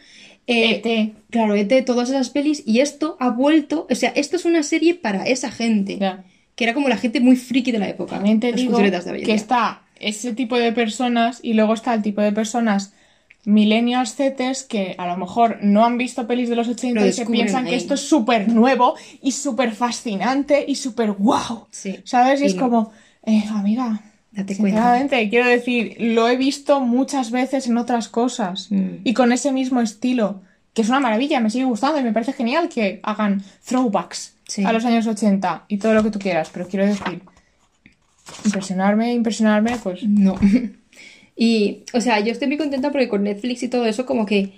[0.46, 1.12] Eh, E.T..
[1.31, 2.62] Claro, ET, todas esas pelis.
[2.66, 3.87] Y esto ha vuelto.
[3.90, 5.98] O sea, esto es una serie para esa gente.
[6.57, 8.16] Que era como la gente muy friki de la época.
[8.16, 12.22] También te digo de que está ese tipo de personas y luego está el tipo
[12.22, 12.94] de personas
[13.44, 17.12] millennials zetes que a lo mejor no han visto pelis de los 80 Lo y
[17.12, 17.70] se piensan ahí.
[17.70, 21.66] que esto es súper nuevo y súper fascinante y súper wow.
[21.70, 22.00] Sí.
[22.05, 22.40] ¿Sabes?
[22.40, 22.62] Y, Y es no.
[22.62, 22.92] como,
[23.24, 24.00] eh, amiga,
[24.33, 25.07] Date cuenta.
[25.31, 28.96] quiero decir, lo he visto muchas veces en otras cosas Mm.
[29.05, 30.42] y con ese mismo estilo,
[30.74, 34.64] que es una maravilla, me sigue gustando y me parece genial que hagan throwbacks Sí.
[34.64, 37.22] a los años 80 y todo lo que tú quieras, pero quiero decir,
[38.44, 40.35] impresionarme, impresionarme, pues No.
[41.37, 44.51] Y, o sea, yo estoy muy contenta porque con Netflix y todo eso, como que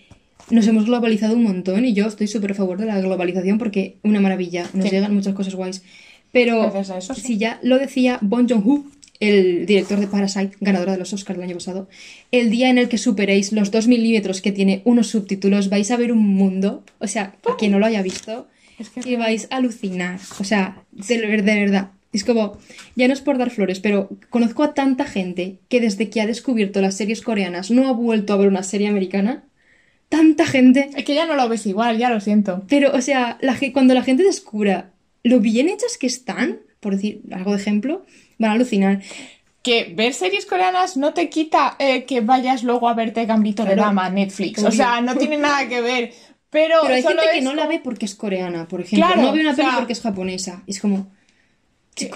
[0.50, 3.96] nos hemos globalizado un montón y yo estoy súper a favor de la globalización porque
[4.02, 4.90] una maravilla, nos Sí.
[4.90, 5.82] llegan muchas cosas guays.
[6.32, 7.20] Pero, Gracias a eso, sí.
[7.20, 8.84] si ya lo decía Bon Joon-ho,
[9.20, 11.88] el director de Parasite, ganadora de los Oscars del año pasado,
[12.32, 15.96] el día en el que superéis los 2 milímetros que tiene unos subtítulos, vais a
[15.96, 18.48] ver un mundo, o sea, a quien no lo haya visto,
[18.80, 20.18] Es que- que vais a alucinar.
[20.40, 21.90] O sea, de, de verdad.
[22.12, 22.58] Es como,
[22.94, 26.26] ya no es por dar flores, pero conozco a tanta gente que desde que ha
[26.26, 29.44] descubierto las series coreanas no ha vuelto a ver una serie americana.
[30.10, 30.90] Tanta gente.
[30.94, 32.62] es que ya no lo ves igual, ya lo siento.
[32.68, 34.90] Pero, o sea, la cuando la gente descubra
[35.22, 38.04] lo bien hechas que están, por decir algo de ejemplo,
[38.38, 39.00] van a alucinar.
[39.62, 43.76] Que ver series coreanas no te quita eh, que vayas luego a verte Gambito de.
[43.76, 44.62] Dama, Netflix.
[44.64, 46.12] O sea, no tiene nada que ver.
[46.50, 49.06] Pero, Pero hay gente que no la ve porque es coreana, por ejemplo.
[49.06, 50.62] Claro, no ve una o peli sea- porque es japonesa.
[50.66, 51.10] Es como,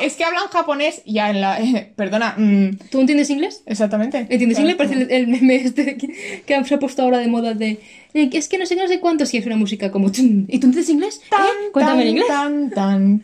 [0.01, 1.59] Es que hablan japonés ya en la...
[1.97, 2.35] perdona.
[2.39, 3.63] mm, ¿tú entiendes inglés?
[3.67, 4.21] exactamente.
[4.21, 4.77] ¿Entiendes Claro, inglés?
[4.89, 7.79] Parece el, meme este que, que se ha puesto ahora de moda de...
[8.15, 10.09] eh, es que no sé, no sé cuánto, si es una música como...
[10.09, 11.21] ¿Y tú entiendes inglés?
[11.31, 11.71] ¿Eh?
[11.73, 12.27] Cuéntame en inglés.
[12.27, 13.23] Tan, tan,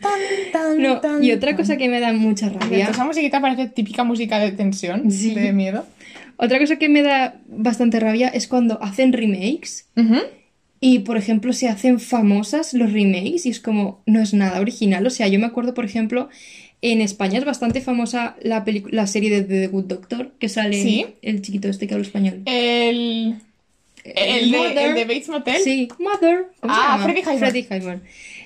[0.77, 2.87] No, y otra cosa que me da mucha rabia...
[2.89, 5.33] Esa musiquita parece típica música de tensión, Sí.
[5.33, 5.85] de miedo.
[6.37, 9.87] Otra cosa que me da bastante rabia es cuando hacen remakes.
[10.85, 15.07] Y, por ejemplo, se hacen famosas los remakes y es como, no es nada original.
[15.07, 16.27] O sea, yo me acuerdo, por ejemplo,
[16.81, 21.05] en España es bastante famosa la, la serie de The Good Doctor, que sale Sí.
[21.21, 22.41] el chiquito este que habla español.
[22.45, 23.35] El...
[24.03, 24.89] El, de, Mother.
[24.89, 25.61] el de Bates Motel.
[25.63, 26.47] Sí, Mother.
[26.59, 26.99] ¿Cómo se Ah?
[27.01, 27.59] Freddie Highmore.
[27.71, 27.99] Highmore.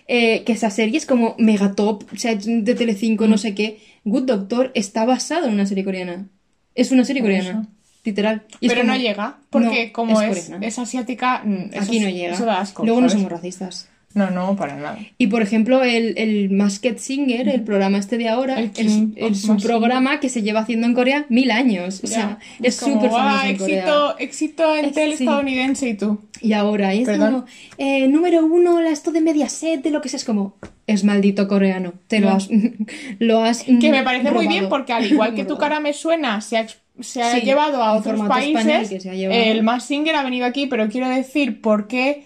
[0.08, 3.30] Eh, que esa serie es como mega top, o sea, de Telecinco, Mm.
[3.32, 3.80] no sé qué.
[4.04, 6.28] Good Doctor está basado en una serie coreana.
[6.76, 7.67] Es una serie coreana.
[8.08, 8.43] Literal.
[8.60, 10.65] Y Pero como- no llega, porque No, como es es, coreana.
[10.67, 12.34] es asiática, mm, eso Aquí no llega.
[12.34, 13.89] Eso da asco, Luego no somos racistas.
[14.13, 14.98] No, no, para nada.
[15.20, 19.63] Y por ejemplo, el, el Masked Singer, el programa este de ahora, El es, Masked
[19.67, 22.02] programa que se lleva haciendo en Corea mil años.
[22.04, 23.78] O sea, es súper famoso "Guau, en Corea.
[23.80, 25.24] éxito, éxito en tele sí.
[25.24, 26.20] estadounidense y tú.
[26.41, 27.32] Y ahora, y es Perdón.
[27.34, 27.46] como,
[27.78, 30.56] eh, número uno, esto de Mediaset, de lo que sea, es como,
[30.88, 32.48] es maldito coreano, te lo has,
[33.20, 36.41] lo has Que me parece muy bien porque al igual que tu cara me suena,
[36.41, 36.65] se ha,
[36.99, 38.89] se ha Sí, llevado a otros países.
[38.89, 39.39] que se ha llevado.
[39.41, 42.25] El Mass Singer ha venido aquí, pero quiero decir, ¿por qué,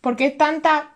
[0.00, 0.90] por qué tanta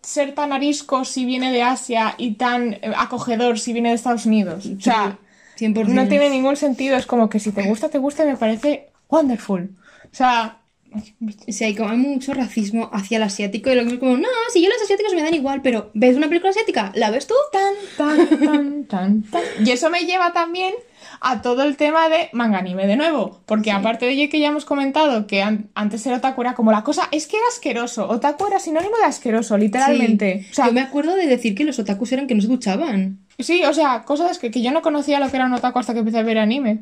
[0.00, 4.26] ser tan arisco si viene de Asia y tan eh, acogedor si viene de Estados
[4.26, 4.66] Unidos.
[4.66, 5.18] O sea,
[5.58, 5.88] 100%.
[5.88, 6.96] no tiene ningún sentido.
[6.96, 9.70] Es como que si te gusta, te gusta y me parece wonderful.
[10.04, 10.58] O sea,
[10.94, 14.16] O sea, hay como hay mucho racismo hacia el asiático y lo que es como,
[14.16, 16.92] no, si yo los asiáticos me dan igual, pero ¿ves una película asiática?
[16.94, 17.34] ¿La ves tú?
[17.50, 19.42] tan, tan, tan, tan, tan.
[19.64, 20.74] Y eso me lleva también
[21.22, 23.40] a todo el tema de manga anime de nuevo.
[23.46, 26.82] Porque aparte de que ya hemos comentado que an- antes el otaku era como la
[26.82, 28.08] cosa, es que era asqueroso.
[28.08, 30.42] Otaku era sinónimo de asqueroso, literalmente.
[30.44, 30.48] Sí.
[30.50, 33.18] O sea, yo me acuerdo de decir que los otakus eran que no se duchaban.
[33.38, 35.92] Sí, o sea, cosas que, que yo no conocía lo que era un otaku hasta
[35.94, 36.80] que empecé a ver anime.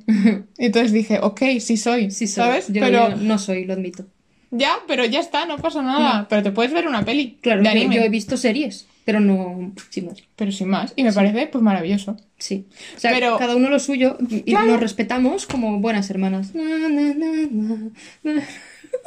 [0.58, 2.44] Y entonces dije, ok, sí soy, Sí, soy.
[2.44, 2.66] ¿sabes?
[2.68, 4.04] Yo, pero no soy, lo admito.
[4.50, 6.26] ya, pero ya está, no pasa nada.
[6.28, 9.20] Pero te puedes ver una peli Claro, de yo, anime, yo he visto series, pero
[9.20, 10.22] no sin más.
[10.36, 10.92] pero sin más.
[10.96, 12.16] Y me parece, pues, maravilloso.
[12.38, 12.66] Sí.
[12.96, 14.66] O sea, Pero- cada uno lo suyo y Claro.
[14.72, 16.54] nos respetamos como buenas hermanas.
[16.54, 17.14] Na, na,
[18.22, 18.42] na.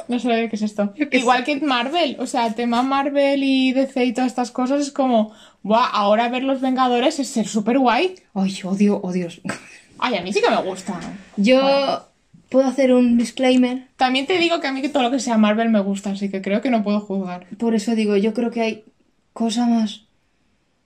[0.08, 0.92] No sé qué es esto.
[1.10, 4.80] Qué Igual que Marvel, o sea, el tema Marvel y DC y todas estas cosas
[4.82, 8.14] es como, guau, ahora ver los Vengadores es ser súper guay.
[8.34, 9.28] Ay, odio, odio.
[9.98, 10.98] Ay, a mí sí que me gusta.
[11.36, 12.06] Yo
[12.50, 13.86] puedo hacer un disclaimer.
[13.96, 16.28] También te digo que a mí que todo lo que sea Marvel me gusta, así
[16.30, 17.46] que creo que no puedo juzgar.
[17.58, 18.84] Por eso digo, yo creo que hay
[19.34, 20.06] cosa más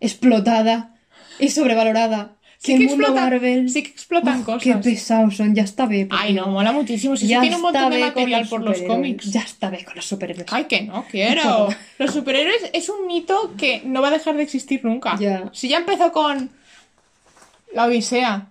[0.01, 0.97] explotada
[1.39, 3.71] y sobrevalorada Sí que, mundo explotan, Marvel.
[3.71, 4.63] sí que explotan Uf, cosas.
[4.63, 6.09] Qué pesados son, ya está bien.
[6.11, 7.17] Ay, no, mola muchísimo.
[7.17, 9.31] Si ya tiene un montón de material por los cómics.
[9.31, 10.47] Ya está bien con los superhéroes.
[10.51, 11.69] Ay, que no quiero.
[11.99, 15.17] Los superhéroes es un mito que no va a dejar de existir nunca.
[15.21, 15.51] Ya.
[15.53, 16.51] Si ya empezó con
[17.73, 18.51] la Odisea,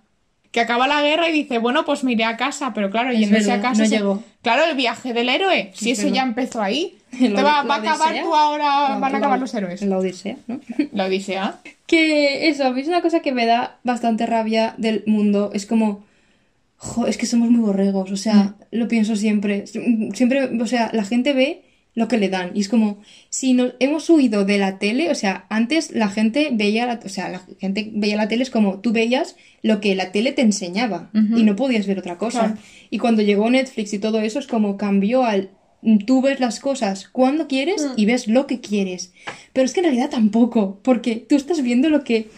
[0.50, 3.18] que acaba la guerra y dice, bueno, pues me iré a casa, pero claro, Es
[3.20, 3.82] yéndose a verdad, casa.
[3.82, 4.22] no se- llegó.
[4.42, 6.94] Claro, el viaje del héroe, si Es eso ya empezó ahí.
[7.18, 8.22] Te va, a acabar Odisea.
[8.22, 8.64] tú ahora,
[8.98, 9.82] van a la- acabar los héroes.
[9.82, 10.60] La Odisea, ¿no?
[10.92, 11.60] La Odisea.
[11.86, 15.50] Que eso, a mí es una cosa que me da bastante rabia del mundo.
[15.54, 16.04] Es como,
[16.76, 19.66] jo, es que somos muy borregos, o sea, lo pienso siempre.
[19.66, 21.62] Siempre, o sea, la gente ve
[21.98, 22.52] lo que le dan.
[22.54, 26.48] Y es como, si nos hemos huido de la tele, o sea, antes la gente
[26.52, 29.94] veía la, o sea, la gente veía la tele es como tú veías lo que
[29.94, 32.40] la tele te enseñaba y no podías ver otra cosa.
[32.40, 32.58] Claro.
[32.90, 35.50] Y cuando llegó Netflix y todo eso es como cambió al
[36.06, 37.92] tú ves las cosas cuando quieres Mm.
[37.96, 39.12] y ves lo que quieres.
[39.52, 42.28] Pero es que en realidad tampoco, porque tú estás viendo lo que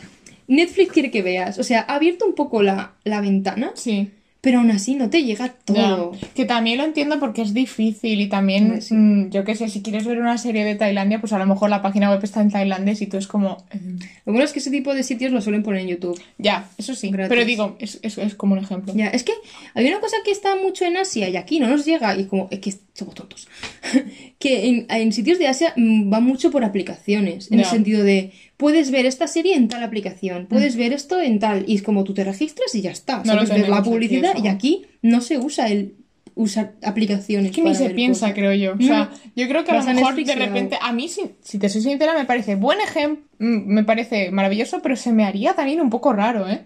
[0.49, 1.59] Netflix quiere que veas.
[1.59, 4.11] O sea, ha abierto un poco la, la ventana, Sí.
[4.41, 6.13] Pero aún así no te llega todo.
[6.35, 8.95] Que también lo entiendo porque es difícil y también, sí.
[8.95, 11.69] mm, yo qué sé, si quieres ver una serie de Tailandia, pues a lo mejor
[11.71, 13.59] la página web está en tailandés y tú es como...
[13.71, 13.79] eh,
[14.25, 16.21] Lo bueno es que ese tipo de sitios lo suelen poner en YouTube.
[16.39, 17.11] Ya, eso sí.
[17.11, 17.29] Gratis.
[17.29, 18.93] Pero digo, es, es, es como un ejemplo.
[18.97, 19.33] Ya, es que
[19.75, 22.49] hay una cosa que está mucho en Asia y aquí no nos llega, y como,
[22.51, 23.49] es que somos tontos,
[24.39, 28.33] que en, en sitios de Asia mm, va mucho por aplicaciones, en el sentido de,
[28.57, 32.05] puedes ver esta serie en tal aplicación, puedes ver esto en tal, y es como
[32.05, 33.27] tú te registras y ya está, Mm.
[33.27, 35.95] No sabes ver la publicidad, y aquí no se usa el
[36.37, 37.51] usar aplicaciones.
[37.51, 38.35] Es que ni se piensa, cosas.
[38.35, 38.75] creo yo.
[38.79, 41.69] O sea, yo creo que a lo mejor de repente, a mí, si, si te
[41.69, 45.91] soy sincera, me parece buen ejemplo, me parece maravilloso, pero se me haría también un
[45.91, 46.65] poco raro, ¿eh?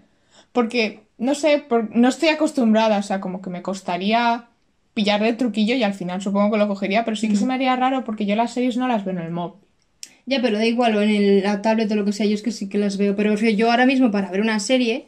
[0.53, 4.47] Porque, no sé, por- no estoy acostumbrada, o sea, como que me costaría
[4.95, 7.53] pillarle el truquillo y al final supongo que lo cogería, pero sí que se me
[7.53, 9.57] haría raro porque yo las series no las veo en el mob.
[10.25, 12.41] Ya, pero da igual, o en el- la tablet o lo que sea, yo es
[12.41, 13.15] que sí que las veo.
[13.15, 15.05] Pero o sea, yo ahora mismo para ver una serie,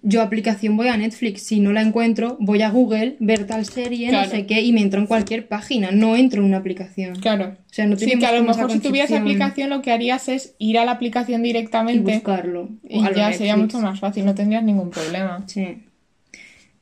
[0.00, 1.42] yo aplicación voy a Netflix.
[1.42, 4.26] Si no la encuentro, voy a Google, ver tal serie, Claro.
[4.26, 5.90] no sé qué, y me entro en cualquier página.
[5.90, 7.16] No entro en una aplicación.
[7.16, 7.56] Claro.
[7.68, 10.54] O sea, no Sí, que a lo mejor si tuvieras aplicación lo que harías es
[10.58, 12.68] ir a la aplicación Y directamente buscarlo.
[12.88, 15.42] y O a lo ya sería mucho más fácil, no tendrías ningún problema.
[15.48, 15.82] Sí.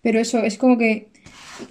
[0.03, 1.09] Pero eso, es como que,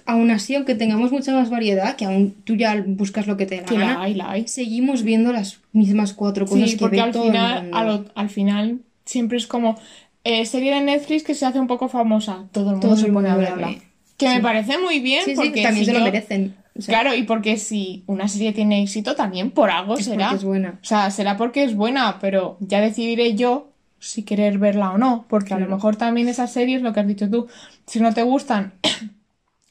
[0.06, 3.56] aún así, aunque tengamos mucha más variedad, que aún tú ya buscas lo que te
[3.56, 4.48] da la Que gana, la hay, la hay.
[4.48, 8.78] seguimos viendo las mismas cuatro cosas Sí, que porque ve al todo final, al final
[9.04, 9.78] siempre es como
[10.24, 12.44] eh, serie de Netflix que se hace un poco famosa.
[12.52, 13.66] Todo el mundo Todo se pone a verla.
[13.68, 13.82] ve.
[14.16, 16.54] Que me parece muy bien Sí, sí, porque también si se lo merecen.
[16.78, 20.26] O sea, Claro, y porque si una serie tiene éxito también por algo es será.
[20.28, 20.78] porque es buena.
[20.82, 25.24] O sea, será porque es buena, pero ya decidiré yo si querer verla o no,
[25.28, 27.46] porque a lo mejor también esas series, lo que has dicho tú,
[27.86, 28.72] si no te gustan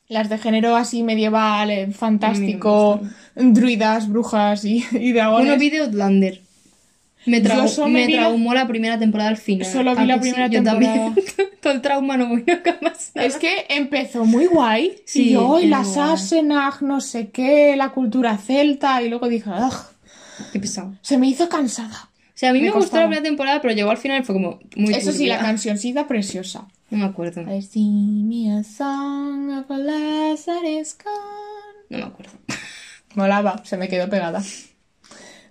[0.09, 3.01] las de género así medieval, eh, fantástico,
[3.35, 5.47] druidas, brujas y, y dragones.
[5.49, 6.41] Uno vi de Outlander.
[7.25, 9.65] Me, trau- me la- traumó la primera temporada al final.
[9.71, 10.19] Solo vi ¿A la sí?
[10.19, 10.93] primera Yo temporada.
[11.05, 11.25] también.
[11.61, 13.11] Todo el trauma no voy nunca más.
[13.15, 13.25] nada.
[13.27, 14.97] Es que empezó muy guay.
[15.05, 16.09] Sí, y yo, "Ay, era las guay.
[16.17, 19.01] Sassenach, no sé qué, la cultura celta.
[19.01, 19.49] Y luego dije,
[20.51, 20.93] pesado.
[21.01, 22.09] se me hizo cansada.
[22.35, 24.25] O sea, a mí me, Me gustó la primera temporada, pero llegó al final y
[24.25, 26.67] fue como muy Eso sí, la cancioncita preciosa.
[26.89, 27.41] No me acuerdo.
[27.51, 31.85] I sing me a song of a lass that is gone.
[31.89, 32.31] No me acuerdo.
[33.15, 34.41] Molaba, se me quedó pegada.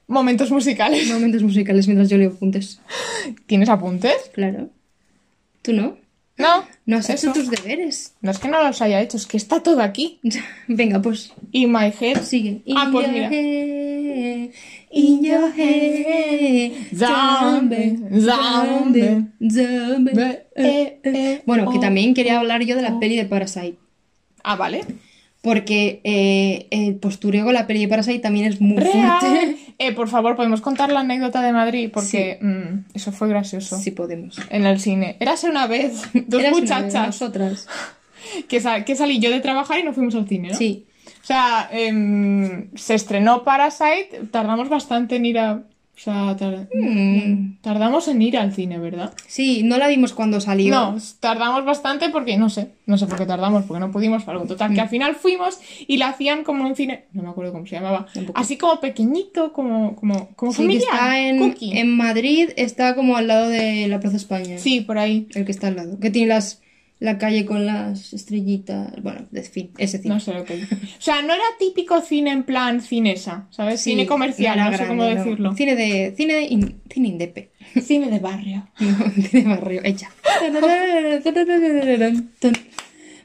[0.09, 1.09] Momentos musicales.
[1.09, 2.81] Momentos musicales mientras yo leo apuntes.
[3.47, 4.14] ¿Tienes apuntes?
[4.35, 4.68] Claro.
[5.62, 5.97] ¿Tú no?
[6.37, 6.64] No.
[6.87, 7.31] No has eso.
[7.31, 8.14] hecho tus deberes.
[8.21, 10.18] No es que no los haya hecho, es que está todo aquí.
[10.66, 12.23] Venga, pues Y my head.
[12.25, 12.62] sigue.
[12.75, 13.29] Ah, In pues mira.
[13.31, 14.51] head,
[14.93, 16.73] in your head.
[16.97, 20.39] Zombie, zombie, zombie.
[20.57, 23.77] eh, eh, Bueno, que oh, también quería hablar yo de la peli de Parasite.
[24.45, 24.83] Ah, vale.
[25.41, 29.19] Porque eh, el postureo con la peli de Parasite también es muy Real.
[29.19, 29.57] fuerte.
[29.79, 33.77] Eh, por favor, podemos contar la anécdota de Madrid porque mm, eso fue gracioso.
[33.79, 34.39] Sí podemos.
[34.51, 35.17] En el cine.
[35.19, 37.67] Érase una vez dos una muchachas Nosotras.
[38.49, 40.55] que, sal- que salí yo de trabajar y no fuimos al cine, ¿no?
[40.55, 40.87] Sí.
[41.23, 45.63] O sea, em, se estrenó Parasite, tardamos bastante en ir a...
[45.95, 47.59] O sea, tar- Mm.
[47.61, 49.13] tardamos en ir al cine, ¿verdad?
[49.29, 50.73] Sí, no la vimos cuando salió.
[50.75, 54.47] No, tardamos bastante porque no sé, no sé por qué tardamos, porque no pudimos, algo
[54.47, 57.67] total, que al final fuimos y la hacían como un cine, no me acuerdo cómo
[57.67, 58.41] se llamaba, Tampoco.
[58.41, 63.29] así como pequeñito, como, como, como Sí, que está en, en Madrid, está como al
[63.29, 64.59] lado de la Plaza España.
[64.59, 66.01] Sí, por ahí, El que está al lado.
[66.01, 66.63] Que tiene las
[67.03, 68.93] la calle con las estrellitas.
[69.03, 70.15] Bueno, fin, ese cine.
[70.15, 70.55] no sé lo que...
[70.55, 73.81] O sea, no era típico cine en plan cinesa, ¿sabes?
[73.81, 75.25] Sí, cine comercial, no sé cómo grande, no.
[75.25, 75.55] decirlo.
[75.55, 76.15] Cine de.
[76.17, 76.43] Cine de.
[76.43, 77.51] in- cine indepe.
[77.83, 78.69] Cine de barrio.
[79.31, 79.81] Cine de barrio.
[79.85, 80.11] Hecha.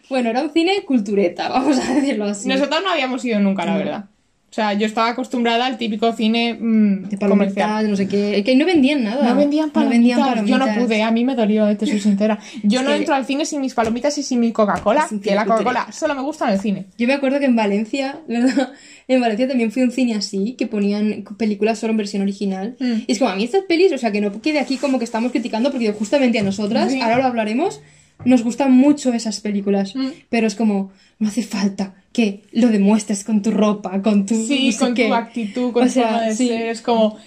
[0.09, 2.47] Bueno, era un cine cultureta, vamos a decirlo así.
[2.47, 4.05] Nosotros no habíamos ido nunca, la verdad.
[4.49, 7.69] O sea, yo estaba acostumbrada al típico cine mm, de comercial.
[7.69, 8.43] palomitas, no sé qué.
[8.45, 9.27] Que no vendían nada.
[9.29, 9.97] No vendían palomitas.
[10.17, 10.83] vendían Yo no palomitas.
[10.87, 12.39] pude, a mí me dolió, eh, te soy sincera.
[12.63, 15.91] Yo no entro al cine sin mis palomitas y sin mi Coca-Cola, que la Coca-Cola
[15.91, 16.85] solo me gusta en el cine.
[16.97, 18.71] Yo me acuerdo que en Valencia, ¿verdad?
[19.09, 22.77] En Valencia también fui a un cine así, que ponían películas solo en versión original.
[22.79, 22.93] Mm.
[23.05, 25.03] Y es como a mí estas pelis, o sea, que no quede aquí como que
[25.05, 27.01] estamos criticando, porque justamente a nosotras, Sí.
[27.01, 27.81] ahora lo hablaremos,
[28.27, 29.95] nos gustan mucho esas películas.
[29.95, 30.07] Mm.
[30.29, 34.35] Pero es como, no hace falta que lo demuestres con tu ropa, con tu.
[34.45, 35.07] Sí, no sé con qué.
[35.07, 36.47] tu actitud, con O tu sea, forma de sí.
[36.47, 37.17] ser, es como...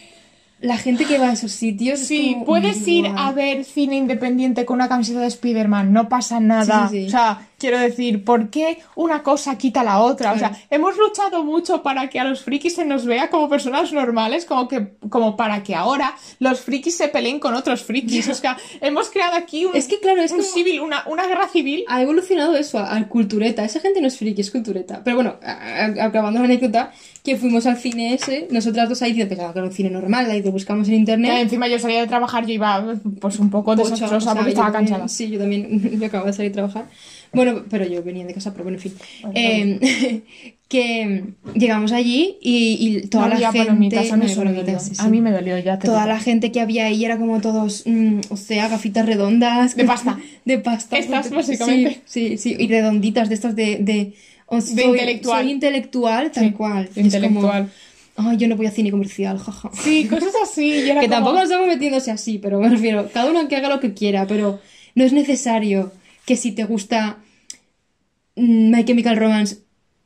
[0.60, 2.00] La gente que va a esos sitios.
[2.00, 3.18] es Sí, como, puedes ir "Guau".
[3.18, 6.88] a ver cine independiente con una camiseta de Spider-Man, no pasa nada.
[6.88, 7.06] Sí, sí, sí.
[7.06, 10.32] O sea, quiero decir, ¿por qué una cosa quita la otra?
[10.32, 13.90] O sea, hemos luchado mucho para que a los frikis se nos vea como personas
[13.92, 18.28] normales, como que como para que ahora los frikis se peleen con otros frikis.
[18.28, 21.26] O sea, hemos creado aquí un, Es que, claro, es un como- civil, una, una
[21.26, 21.84] guerra civil.
[21.88, 23.64] ha evolucionado eso al cultureta.
[23.64, 25.00] Esa gente no es friki, es cultureta.
[25.04, 25.36] Pero bueno,
[26.00, 26.92] acabando la anécdota,
[27.22, 30.40] que fuimos al cine ese, nosotras dos ahí pensaba que era un cine normal, ahí
[30.42, 31.33] te buscamos en internet.
[31.42, 34.50] encima yo salía de trabajar, yo iba pues un poco Pocha, desastrosa o sea, porque
[34.50, 35.09] estaba también- cansada.
[35.09, 36.87] Sí, yo también, yo acababa de salir a trabajar.
[37.33, 38.92] Bueno, pero yo venía de casa, pero bueno, en fin.
[39.35, 40.22] Eh,
[40.68, 43.70] que llegamos allí y, y toda No la gente...
[43.70, 44.80] a mí no, dolió.
[44.80, 45.11] sí, A sí.
[45.11, 45.78] mí me dolió ya.
[45.78, 46.09] te Toda digo.
[46.14, 49.76] la gente que había ahí era como todos, mm, o sea, gafitas redondas.
[49.76, 50.18] De pasta.
[50.44, 50.96] De pasta.
[50.98, 52.00] Estas, porque- básicamente.
[52.06, 53.76] Sí, sí, sí, y redonditas de estas de...
[53.80, 54.12] de,
[54.50, 55.42] o soy, intelectual.
[55.42, 56.90] Soy intelectual, tal Sí, cual.
[56.96, 57.70] intelectual.
[58.14, 59.70] como, ay, yo no voy a cine comercial, jaja.
[59.72, 60.66] Sí, cosas así.
[60.68, 63.56] y era Que como- tampoco nos estamos metiéndose así, pero me refiero, cada uno que
[63.56, 64.60] haga lo que quiera, pero
[64.94, 65.92] no es necesario
[66.26, 67.18] que si te gusta
[68.36, 69.58] mm, My Chemical Romance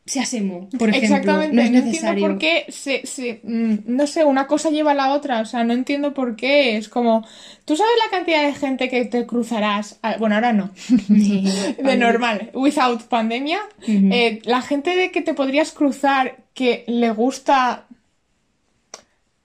[0.06, 1.16] seas emo, por ejemplo.
[1.16, 2.26] Exactamente, no no, es entiendo necesario.
[2.28, 5.64] por qué se, se- mm, no sé, una cosa lleva a la otra, o sea,
[5.64, 7.26] no entiendo por qué, es como,
[7.64, 10.70] tú sabes la cantidad de gente que te cruzarás, Ah, bueno, ahora no,
[11.08, 13.60] de normal, without pandemia.
[13.86, 17.86] Eh, la gente de que te podrías cruzar que le gusta,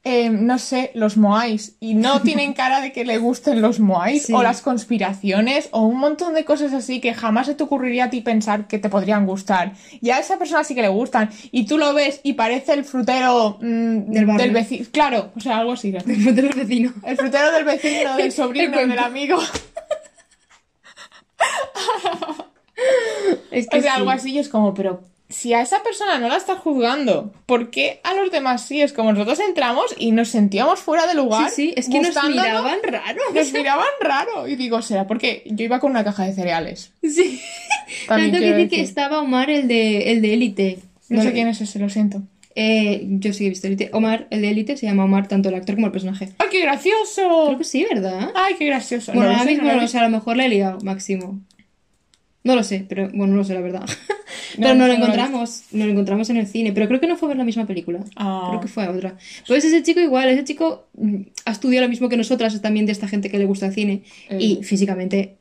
[0.06, 4.24] eh, no sé, los moais y no tienen cara de que le gusten los moais
[4.28, 4.34] Sí.
[4.34, 8.10] o las conspiraciones o un montón de cosas así que jamás se te ocurriría a
[8.10, 9.74] ti pensar que te podrían gustar.
[10.02, 12.86] Y a esa persona sí que le gustan y tú lo ves y parece el
[12.86, 14.86] frutero mm, Del vecino.
[14.92, 15.92] Claro, o sea, algo así.
[15.94, 16.00] ¿no?
[16.02, 16.94] de los vecinos.
[17.04, 19.38] El frutero del vecino, del sobrino, del amigo.
[23.52, 23.98] Es que O sea, sí.
[24.00, 27.70] algo así y es como, pero si a esa persona no la estás juzgando, ¿por
[27.70, 28.82] qué a los demás sí?
[28.82, 31.52] Es como nosotros entramos y nos sentíamos fuera de lugar.
[31.52, 33.22] Sí, sí, es que nos miraban raro.
[33.34, 34.48] Nos miraban raro.
[34.48, 36.94] Y digo, será porque yo iba con una caja de cereales.
[37.04, 37.40] Sí.
[38.08, 40.80] También Tanto que decir que estaba Omar, el de el de Élite.
[41.10, 42.24] No sé quién es ese, lo siento.
[42.56, 43.92] Eh, yo sí he visto Élite.
[43.94, 46.30] Omar, el de Élite, se llama Omar, tanto el actor como el personaje.
[46.40, 47.46] ¡Ay, qué gracioso!
[47.46, 48.32] Creo que sí, ¿verdad?
[48.36, 49.14] ¡Ay, qué gracioso!
[49.14, 51.40] Bueno, No ahora mismo no lo sé, a lo mejor le he liado, máximo.
[52.44, 53.86] No lo sé, pero bueno, no lo sé, la verdad.
[54.58, 57.08] No, pero no no lo encontramos, nos lo encontramos en el cine, pero creo que
[57.08, 58.00] no fue a ver la misma película.
[58.16, 58.48] Ah.
[58.50, 59.16] Creo que fue a otra.
[59.48, 62.86] Pues ese chico igual, ese chico mm, ha estudiado lo mismo que nosotras, es también
[62.86, 64.38] de esta gente que le gusta el cine Eh.
[64.40, 65.36] y físicamente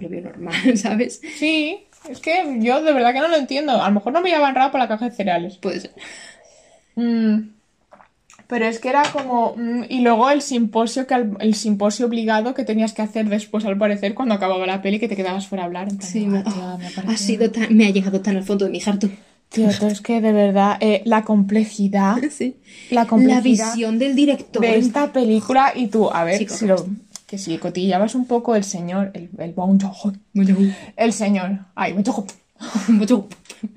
[0.00, 1.20] lo veo normal, ¿sabes?
[1.38, 1.78] Sí,
[2.08, 3.80] es que yo de verdad que no lo entiendo.
[3.80, 5.56] A lo mejor no me llaman raro por la caja de cereales.
[5.58, 5.92] Puede ser.
[6.96, 7.38] Mm,
[8.52, 9.54] Pero es que era como.
[9.56, 13.64] mm, y luego el simposio que al- el simposio obligado que tenías que hacer después,
[13.64, 15.88] al parecer, cuando acababa la peli, que te quedabas fuera a hablar.
[16.00, 18.72] Sí, "Ah, me, tío, me ha sido tan, me ha llegado tan al fondo de
[18.72, 19.08] mi harto.
[19.48, 22.16] Tío, es que de verdad, eh, la complejidad.
[22.30, 22.56] Sí.
[22.90, 24.60] La La complejidad visión del director.
[24.60, 25.72] de esta película.
[25.74, 26.76] Y tú, a ver, Chico, si lo.
[27.26, 29.54] Que si cotillabas un poco el señor, el, el
[30.96, 31.94] el señor, ay,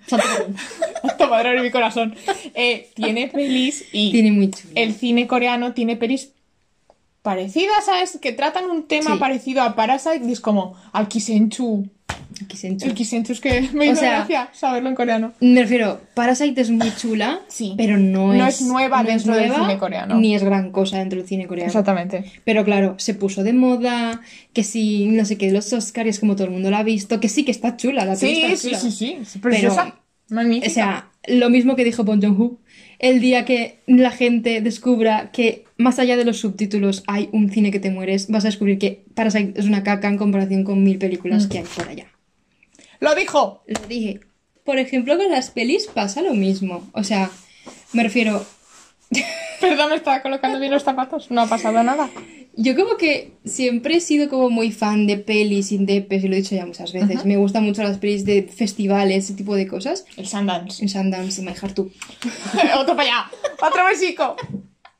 [0.07, 0.25] Santo
[1.63, 2.15] mi corazón.
[2.53, 4.73] Eh, tiene pelis y Tiene muy chulo.
[4.75, 6.29] el cine coreano tiene pelis
[7.21, 8.17] parecidas, ¿sabes?
[8.21, 9.19] Que tratan un tema Sí.
[9.19, 11.87] parecido a Parasite y es como al Kisenchu.
[12.07, 12.89] Aquí se enchula.
[12.91, 15.33] El Kisenchu es que me O hizo sea- gracia saberlo en coreano.
[15.39, 17.73] Me refiero, Parasite es muy chula, Sí.
[17.77, 20.15] pero no, No es, es nueva no es dentro del nueva, cine coreano.
[20.19, 21.67] Ni es gran cosa dentro del cine coreano.
[21.67, 22.25] Exactamente.
[22.43, 24.21] Pero claro, se puso de moda,
[24.53, 27.19] que sí, no sé qué, los Oscars, es como todo el mundo lo ha visto,
[27.19, 28.79] que sí que está chula, la peli Sí, está sí, chula.
[28.79, 29.17] sí, sí.
[29.21, 29.95] Es preciosa.
[30.29, 30.67] Magnífica.
[30.67, 32.57] O sea, lo mismo que dijo Bon Joon-ho,
[32.97, 37.69] el día que la gente descubra que más allá de los subtítulos hay un cine
[37.69, 40.97] que te mueres, vas a descubrir que Parasite es una caca en comparación con mil
[40.97, 41.49] películas Mm.
[41.49, 42.05] que hay por allá.
[42.99, 43.63] ¡Lo dijo!
[43.67, 44.19] Lo dije.
[44.63, 46.89] Por ejemplo, con las pelis pasa lo mismo.
[46.93, 47.29] O sea,
[47.93, 48.45] me refiero,
[49.61, 51.31] Perdón, me estaba colocando bien los zapatos.
[51.31, 52.09] No ha pasado nada.
[52.55, 56.41] yo como que siempre he sido como muy fan de pelis indepes, y lo he
[56.41, 57.25] dicho ya muchas veces.
[57.25, 60.05] Me gustan mucho las pelis de festivales, ese tipo de cosas.
[60.17, 60.81] El Sundance.
[60.81, 61.91] En Sundance, My Heart Too.
[62.79, 63.31] Otro para allá.
[63.61, 64.35] Otro besico.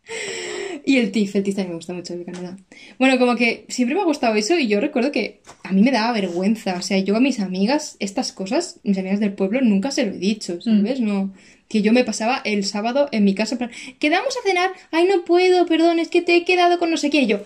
[0.88, 2.58] Y el TIFF, el TIFF también me gusta mucho de Canadá.
[3.00, 5.92] Bueno, como que siempre me ha gustado eso y yo recuerdo que a mí me
[5.92, 6.76] daba vergüenza.
[6.78, 10.12] O sea, yo a mis amigas, estas cosas, mis amigas del pueblo, nunca se lo
[10.12, 11.00] he dicho, ¿sabes?
[11.00, 11.34] No.
[11.68, 15.08] Que yo me pasaba el sábado en mi casa, en plan, quedamos a cenar, ay,
[15.08, 17.24] no puedo, perdón, es que te he quedado con no sé quién.
[17.24, 17.44] Y yo,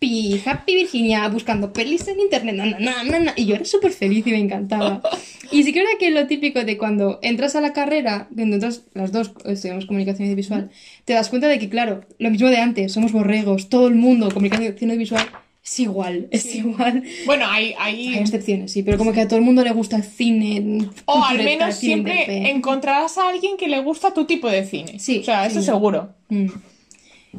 [0.00, 3.32] happy, happy Virginia, buscando pelis en internet, no, no, no.
[3.36, 5.02] Y yo era súper feliz y me encantaba.
[5.52, 8.84] Y sí que era que lo típico de cuando entras a la carrera, cuando entras,
[8.94, 10.70] las dos estudiamos comunicación audiovisual,
[11.04, 14.30] te das cuenta de que, claro, lo mismo de antes, somos borregos, todo el mundo,
[14.32, 15.26] comunicación audiovisual,
[15.64, 17.02] es igual, es igual.
[17.26, 18.18] Bueno, hay, Hay hay...
[18.18, 20.88] excepciones, sí, pero como que a todo el mundo le gusta el cine.
[21.06, 25.00] O al menos siempre encontrarás a alguien que le gusta tu tipo de cine.
[25.00, 25.66] Sí, O sea, eso sí.
[25.66, 26.10] seguro.
[26.28, 26.46] Mm.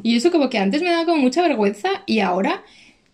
[0.02, 2.62] Y eso como que antes me daba como mucha vergüenza y ahora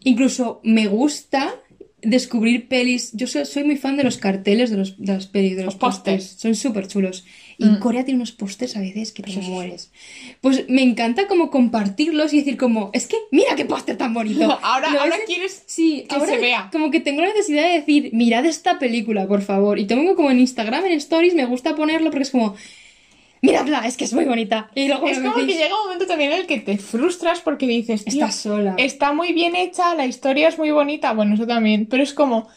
[0.05, 1.55] incluso me gusta
[2.01, 3.11] descubrir pelis.
[3.15, 5.75] Yo soy, soy muy fan de los carteles de, los, de las pelis, de los,
[5.75, 6.25] Los pósters.
[6.39, 7.25] Son súper chulos.
[7.61, 7.81] Y Mm.
[7.81, 9.91] Corea tiene unos pósters a veces que te Sí, mueres.
[10.41, 14.45] Pues me encanta como compartirlos y decir como, es que mira qué póster tan bonito.
[14.63, 16.69] Ahora, ¿Lo ahora quieres Sí, que ahora se vea.
[16.71, 19.81] como que tengo la necesidad de decir, mirad esta película, por favor.
[19.81, 22.55] Y tengo como en Instagram, en Stories, me gusta ponerlo porque es como,
[23.43, 24.71] miradla, es que es muy bonita.
[24.75, 27.67] Y luego Es como que llega un momento también en el que te frustras porque
[27.67, 28.75] dices, tío, estás sola.
[28.79, 32.49] está muy bien hecha, la historia es muy bonita, bueno, eso también, pero es como,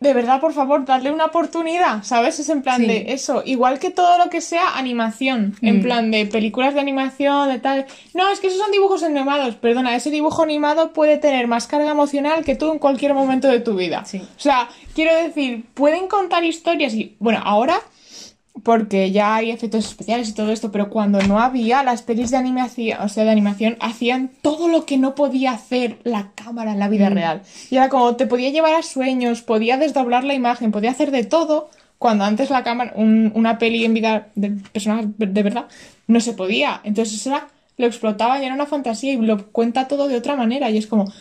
[0.00, 2.38] de verdad, por favor, darle una oportunidad, ¿sabes?
[2.40, 2.86] Es en plan Sí.
[2.86, 5.82] de eso, igual que todo lo que sea animación, en Mm.
[5.82, 7.84] plan de películas de animación, de tal.
[8.14, 11.90] No, es que esos son dibujos animados, perdona, ese dibujo animado puede tener más carga
[11.90, 14.06] emocional que tú en cualquier momento de tu vida.
[14.06, 14.18] Sí.
[14.22, 17.78] O sea, quiero decir, pueden contar historias y, bueno, ahora
[18.62, 22.36] porque ya hay efectos especiales y todo esto, pero cuando no había las pelis de
[22.36, 26.78] animación, o sea, de animación, hacían todo lo que no podía hacer la cámara en
[26.78, 27.42] la vida real.
[27.70, 31.24] Y era como te podía llevar a sueños, podía desdoblar la imagen, podía hacer de
[31.24, 35.66] todo, cuando antes la cámara, un- una peli en vida de personas de verdad,
[36.06, 36.80] no se podía.
[36.84, 40.34] Entonces eso era, lo explotaba y era una fantasía y lo cuenta todo de otra
[40.36, 40.70] manera.
[40.70, 41.12] Y es como,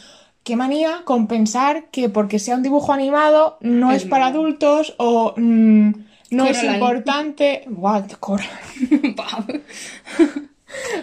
[0.43, 4.95] qué manía con pensar que porque sea un dibujo animado no es, Es para adultos
[4.97, 5.91] o mm,
[6.31, 7.63] no es importante.
[7.69, 8.11] What?
[8.19, 8.41] Cor-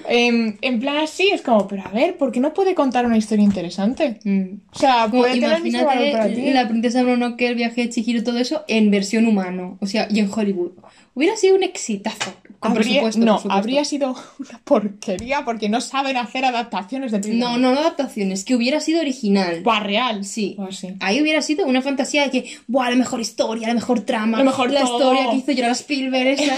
[0.08, 3.16] Em, en plan así, es como, pero a ver, ¿por qué no puede contar una
[3.16, 4.20] historia interesante?
[4.22, 4.60] Mm.
[4.72, 6.54] O sea, Como, puede tener el mismo valor para imagínate ti.
[6.54, 9.76] la princesa Mononoke, el viaje de Chihiro, todo eso en versión humano.
[9.80, 10.72] O sea, y en Hollywood.
[11.14, 12.32] Hubiera sido un exitazo.
[12.60, 17.52] Con Habría- presupuesto, no, habría sido una porquería porque no saben hacer adaptaciones de películas.
[17.52, 19.60] No, no, no adaptaciones, que hubiera sido original.
[19.62, 20.24] Buah, real.
[20.24, 20.54] Sí.
[20.58, 20.94] Buah, sí.
[21.00, 24.38] Ahí hubiera sido una fantasía de que, ¡buah, la mejor historia, la mejor trama!
[24.38, 24.94] Lo mejor La todo.
[25.12, 26.38] historia que hizo llorar a Spielberg.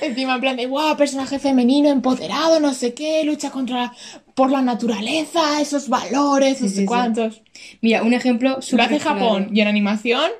[0.00, 3.92] Encima, en plan de, wow, personaje femenino empoderado, no sé qué, lucha contra
[4.34, 6.86] por la naturaleza, esos valores, no Sí, sé sí, sí.
[6.86, 7.42] cuántos.
[7.80, 10.30] Mira, un ejemplo Lo súper hace Japón y en animación,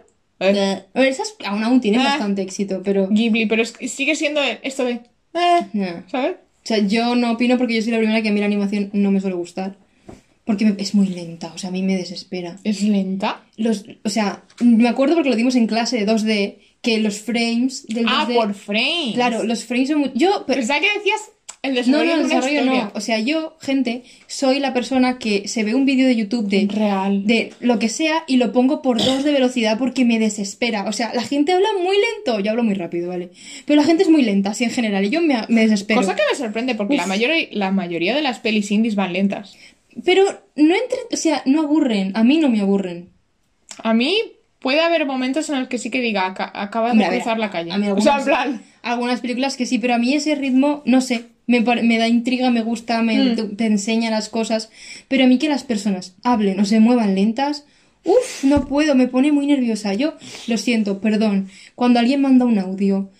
[0.40, 2.04] eh, A ver, esas aún, aún tienen Ah.
[2.10, 3.08] bastante éxito, pero...
[3.10, 4.92] Ghibli, pero es sigue siendo esto de,
[5.34, 6.02] eh, No.
[6.10, 6.36] ¿sabes?
[6.64, 8.90] O sea, yo no opino porque yo soy la primera que a mí la animación
[8.92, 9.76] no me suele gustar.
[10.44, 12.56] Porque me- es muy lenta, o sea, a mí me desespera.
[12.64, 13.42] Es lenta.
[13.56, 17.86] Los, o sea, me acuerdo porque lo dimos en clase de 2D, que los frames
[17.86, 18.08] del 2D...
[18.08, 19.14] Ah, por frames.
[19.14, 20.12] Claro, los frames son muy...
[20.14, 21.20] Yo, pero, Pensaba que decías
[21.68, 22.90] el no, desarrollo no, el desarrollo no.
[22.94, 26.66] O sea, yo, gente, soy la persona que se ve un vídeo de YouTube de,
[26.70, 27.26] Real.
[27.26, 30.84] de lo que sea y lo pongo por dos de velocidad porque me desespera.
[30.88, 33.30] O sea, la gente habla muy lento, yo hablo muy rápido, ¿vale?
[33.66, 36.00] Pero la gente es muy lenta, así en general, y yo me, me desespero.
[36.00, 37.06] Cosa que me sorprende porque la,
[37.52, 39.56] la mayoría de las pelis indies van lentas.
[40.04, 40.24] Pero
[40.56, 40.98] no entre...
[41.12, 42.12] O sea, no aburren.
[42.16, 43.08] A mí no me aburren.
[43.82, 44.16] A mí
[44.60, 47.70] puede haber momentos en los que sí que diga, "Aca- acaba de cruzar la calle.
[47.72, 50.34] a mí o sea, en algunas- plan, Algunas películas que sí, pero a mí ese
[50.34, 53.34] ritmo, no sé, me, me da intriga, me gusta, me Mm.
[53.36, 54.70] te, te enseña las cosas.
[55.08, 57.64] Pero a mí que las personas hablen o se muevan lentas,
[58.04, 59.92] Uf, no puedo, me pone muy nerviosa.
[59.92, 60.14] Yo
[60.46, 61.48] lo siento, perdón.
[61.74, 63.10] Cuando alguien manda un audio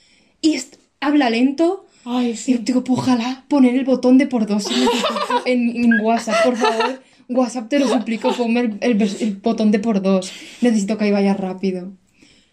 [0.41, 0.57] y
[1.01, 2.59] habla lento, Ay, yo sí.
[2.63, 4.67] digo, pues, ojalá poner el botón de por dos
[5.47, 7.03] en, en WhatsApp, por favor.
[7.29, 10.33] WhatsApp te lo suplico, ponme el, el botón de por dos.
[10.63, 11.93] Necesito que ahí vaya rápido.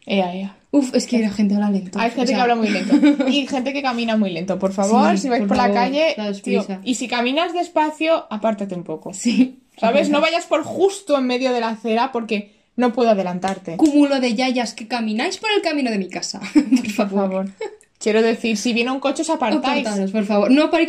[0.06, 0.58] Ea, ea.
[0.78, 1.98] Uf, es que la gente habla lento.
[2.00, 2.96] Hay gente O sea, que habla muy lento.
[3.30, 4.60] Y gente que camina muy lento.
[4.60, 6.16] Por favor, Sí, si vais por por, la favor, calle.
[6.44, 9.14] tío, y si caminas despacio, apártate un poco.
[9.14, 9.60] Sí.
[9.80, 10.10] ¿Sabes?
[10.10, 13.78] No vayas por justo en medio de la acera porque no puedo adelantarte.
[13.78, 16.40] Cúmulo de yayas que camináis por el camino de mi casa.
[16.54, 17.30] por Por favor.
[17.30, 17.46] favor.
[17.98, 19.86] Quiero decir, si viene un coche, os apartáis.
[19.88, 20.52] Apartaros, por favor.
[20.52, 20.86] No plan,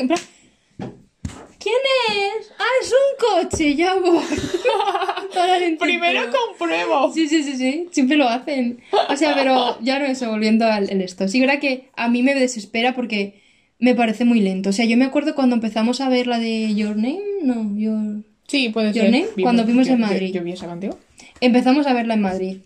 [1.59, 2.51] ¿Quién es?
[2.59, 4.18] Ah, es un coche, ya voy.
[5.37, 7.12] Para Primero compruebo.
[7.12, 8.80] Sí, sí, sí, sí, siempre lo hacen.
[9.09, 11.28] O sea, pero ya no eso, volviendo al esto.
[11.28, 13.41] Sí, verdad que a mí me desespera porque
[13.78, 14.70] me parece muy lento.
[14.70, 18.24] O sea, yo me acuerdo cuando empezamos a ver la de Your Name, no, Your...
[18.49, 19.11] Sí, puede Your ser.
[19.12, 20.32] Name, cuando fuimos yo- en Madrid.
[20.34, 20.99] Yo, vi esa contigo.
[21.41, 22.57] Empezamos a verla en Madrid,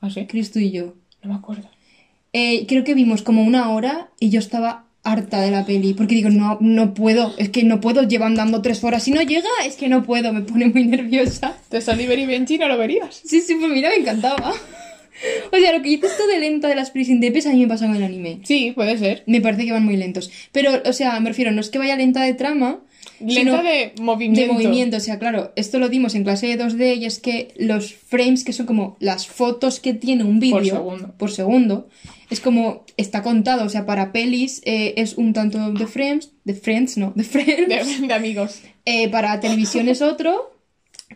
[0.00, 0.26] ¿Ah, sí?
[0.26, 0.94] Cristo y yo.
[1.22, 1.68] No me acuerdo.
[2.32, 5.94] Eh, creo que vimos como una hora y yo estaba harta de la peli.
[5.94, 9.02] Porque digo, no, no puedo, es que no puedo, llevan dando tres horas.
[9.02, 11.56] Si no llega, es que no puedo, me pone muy nerviosa.
[11.68, 13.20] ¿Te Oliver y Benji no lo verías?
[13.24, 14.52] Sí, sí, pues mira, me encantaba.
[15.52, 17.66] O sea, lo que dices tú de lenta de las pelis indepes a mí me
[17.66, 18.38] pasa con el anime.
[18.44, 19.24] Sí, puede ser.
[19.26, 20.30] Me parece que van muy lentos.
[20.52, 22.78] Pero, o sea, me refiero, no es que vaya lenta de trama,
[23.20, 24.40] Lenta de movimiento.
[24.40, 24.96] de movimiento.
[24.96, 28.44] O sea, claro, esto lo dimos en clase de 2D y es que los frames,
[28.44, 31.14] que son como las fotos que tiene un vídeo segundo.
[31.18, 31.88] por segundo,
[32.30, 33.64] es como está contado.
[33.64, 37.68] O sea, para pelis eh, es un tanto de frames, de friends, no, de frames.
[37.68, 38.60] De, de amigos.
[38.84, 40.50] Eh, para televisión es otro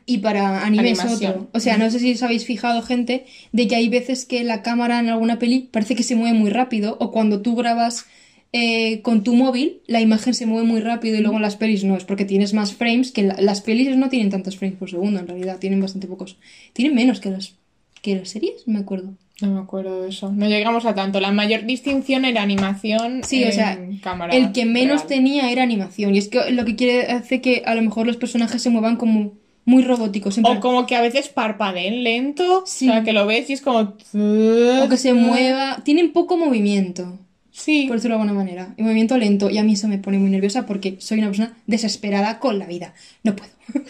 [0.07, 1.49] y para anime es otro.
[1.53, 4.63] O sea, no sé si os habéis fijado, gente, de que hay veces que la
[4.63, 8.07] cámara en alguna peli parece que se mueve muy rápido o cuando tú grabas
[8.55, 11.85] eh, con tu móvil, la imagen se mueve muy rápido y luego en las pelis
[11.85, 14.91] no, es porque tienes más frames, que la- las pelis no tienen tantos frames por
[14.91, 16.37] segundo, en realidad, tienen bastante pocos.
[16.75, 17.55] Tienen menos que las,
[18.03, 19.15] que las series, me acuerdo.
[19.41, 20.31] No me acuerdo de eso.
[20.31, 21.19] No llegamos a tanto.
[21.19, 23.23] La mayor distinción era animación.
[23.25, 25.09] Sí, o sea, cámara el que menos real.
[25.09, 28.17] tenía era animación y es que lo que quiere hacer que a lo mejor los
[28.19, 29.33] personajes se muevan como
[29.65, 30.39] muy robóticos.
[30.43, 32.63] O como que a veces parpadeen lento.
[32.67, 32.89] Sí.
[32.89, 33.79] O sea, que lo ves y es como.
[33.79, 35.79] o que se mueva.
[35.85, 37.19] Tienen poco movimiento,
[37.51, 37.87] Sí.
[37.87, 38.75] por decirlo de alguna manera.
[38.77, 39.51] Y movimiento lento.
[39.51, 42.67] Y a mí eso me pone muy nerviosa porque soy una persona desesperada con la
[42.67, 42.95] vida.
[43.25, 43.51] No puedo.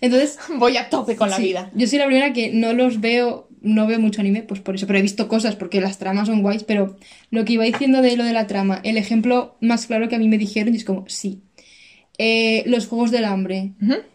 [0.00, 1.70] Entonces, Voy a tope con la sí, vida.
[1.74, 4.86] yo soy la primera que no los veo, no veo mucho anime, pues por eso,
[4.86, 6.96] pero he visto cosas porque las tramas son guays, pero
[7.30, 10.18] lo que iba diciendo de lo de la trama, el ejemplo más claro que a
[10.18, 11.42] mí me dijeron y es como, sí.
[12.18, 13.72] Eh, los Juegos del Hambre.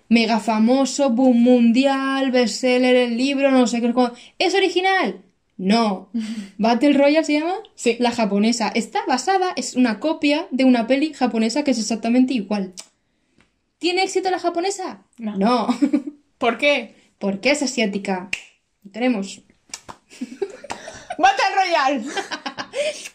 [0.10, 3.94] Mega famoso, boom mundial, bestseller, el libro, no sé qué.
[4.40, 5.22] ¿Es original?
[5.58, 6.10] No.
[6.58, 7.54] Battle Royale se llama?
[7.76, 7.96] Sí.
[8.00, 8.72] La japonesa.
[8.74, 12.74] Está basada, es una copia de una peli japonesa que es exactamente igual.
[13.78, 15.04] ¿Tiene éxito la japonesa?
[15.18, 15.38] No.
[15.38, 15.68] No.
[16.40, 16.96] ¿Por qué?
[17.20, 18.30] Porque es asiática.
[18.90, 19.42] Tenemos.
[21.18, 22.06] ¡Battle Royale!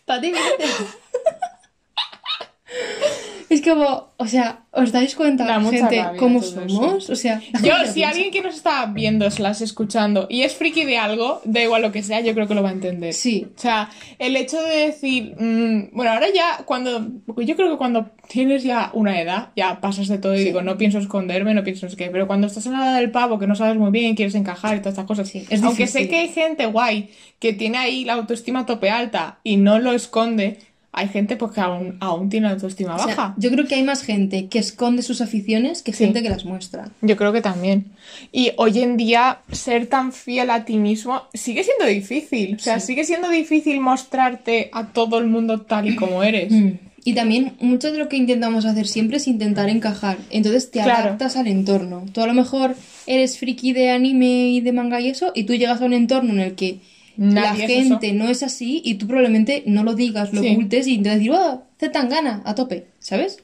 [0.05, 0.33] Para ti,
[3.49, 7.09] Es como, o sea, ¿os dais cuenta, Da gente, cómo somos?
[7.11, 10.99] O sea, Yo, si alguien que nos está viendo, slash escuchando, y es friki de
[10.99, 13.15] algo, da igual lo que sea, yo creo que lo va a entender.
[13.15, 13.47] Sí.
[13.57, 13.89] O sea,
[14.19, 18.91] el hecho de decir, mm, bueno, ahora ya cuando, yo creo que cuando tienes ya
[18.95, 22.11] una edad, ya pasas de todo y digo, no pienso esconderme, no pienso sé qué,
[22.11, 24.77] pero cuando estás en la edad del pavo, que no sabes muy bien, quieres encajar
[24.77, 26.03] y todas estas cosas, Sí, es aunque difícil.
[26.03, 29.93] sé que hay gente guay que tiene ahí la autoestima tope alta y no lo
[29.93, 30.59] esconde,
[30.97, 33.35] hay gente pues que aún, aún tiene la autoestima O sea, baja.
[33.39, 36.05] yo creo que hay más gente que esconde sus aficiones que Sí.
[36.05, 36.89] gente que las muestra.
[37.03, 37.85] Yo creo que también.
[38.33, 42.57] Y hoy en día ser tan fiel a ti mismo sigue siendo difícil.
[42.57, 42.89] O sea, Sí.
[42.89, 46.51] sigue siendo difícil mostrarte a todo el mundo tal y como eres.
[46.53, 46.71] Mm.
[47.05, 50.17] Y también mucho de lo que intentamos hacer siempre es intentar encajar.
[50.31, 51.05] Entonces te Claro.
[51.05, 52.05] adaptas al entorno.
[52.13, 52.75] Tú a lo mejor
[53.07, 56.33] eres friki de anime y de manga y eso, y tú llegas a un entorno
[56.33, 56.81] en el que
[57.17, 60.53] Nadie la es gente no es así y tú probablemente no lo digas, lo Sí.
[60.53, 61.63] ocultes y intentas decir, oh,
[61.93, 63.39] tan gana, a tope, ¿sabes?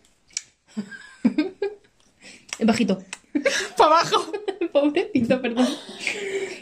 [2.60, 3.02] Bajito.
[3.76, 4.32] ¡Para abajo!
[4.72, 5.66] Pobrecito, perdón.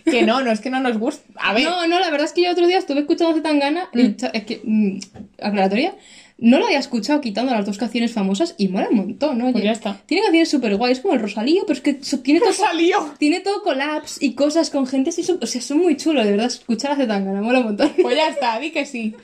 [0.05, 1.25] Que no, no es que no nos guste.
[1.37, 4.15] A ver, No, no, la verdad es que yo otro día estuve escuchando Zetangana y
[4.17, 4.99] cha- es que, mm,
[5.43, 5.95] aclaratoria,
[6.41, 9.53] no lo había escuchado quitando las dos canciones famosas y mola un montón, ¿no?
[9.53, 10.01] Pues ya está.
[10.07, 13.15] Tiene canciones súper guays, como el Rosalío, pero es que tiene todo, salió.
[13.19, 16.47] tiene todo collabs y cosas con gente así, o sea, son muy chulos, de verdad,
[16.47, 17.93] escuchar a Zetangana, mola un montón.
[18.01, 19.15] Pues ya está, di que sí.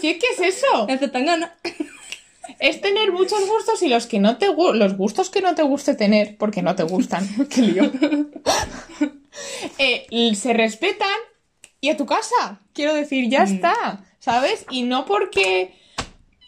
[0.00, 0.86] Si es que es eso.
[0.88, 1.54] El Zetangana.
[2.58, 5.94] Es tener muchos gustos y los que no te los gustos que no te guste
[5.94, 7.26] tener, porque no te gustan.
[7.48, 7.90] Qué lío.
[9.78, 10.06] Eh,
[10.36, 11.08] se respetan
[11.80, 12.60] y a tu casa.
[12.72, 14.04] Quiero decir, ya está.
[14.20, 14.64] ¿Sabes?
[14.70, 15.74] Y no porque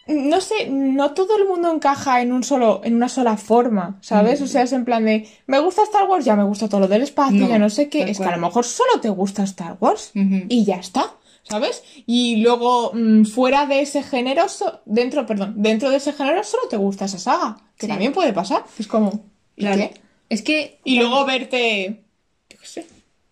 [0.07, 4.40] no sé, no todo el mundo encaja en un solo, en una sola forma, ¿sabes?
[4.40, 6.88] O sea, es en plan de, me gusta Star Wars, ya me gusta todo lo
[6.88, 8.02] del espacio, No, ya no sé qué.
[8.02, 11.82] Es que a lo mejor solo te gusta Star Wars y ya está, ¿sabes?
[12.07, 16.68] Y luego, mm, fuera de ese género, so- dentro, perdón, dentro de ese género solo
[16.68, 17.88] te gusta esa saga, que Sí.
[17.88, 18.64] también puede pasar.
[18.78, 19.24] Es como,
[19.57, 19.76] ¿y Claro.
[19.78, 20.00] qué?
[20.28, 20.80] Es que.
[20.84, 22.02] Y luego verte,
[22.50, 22.86] yo qué sé,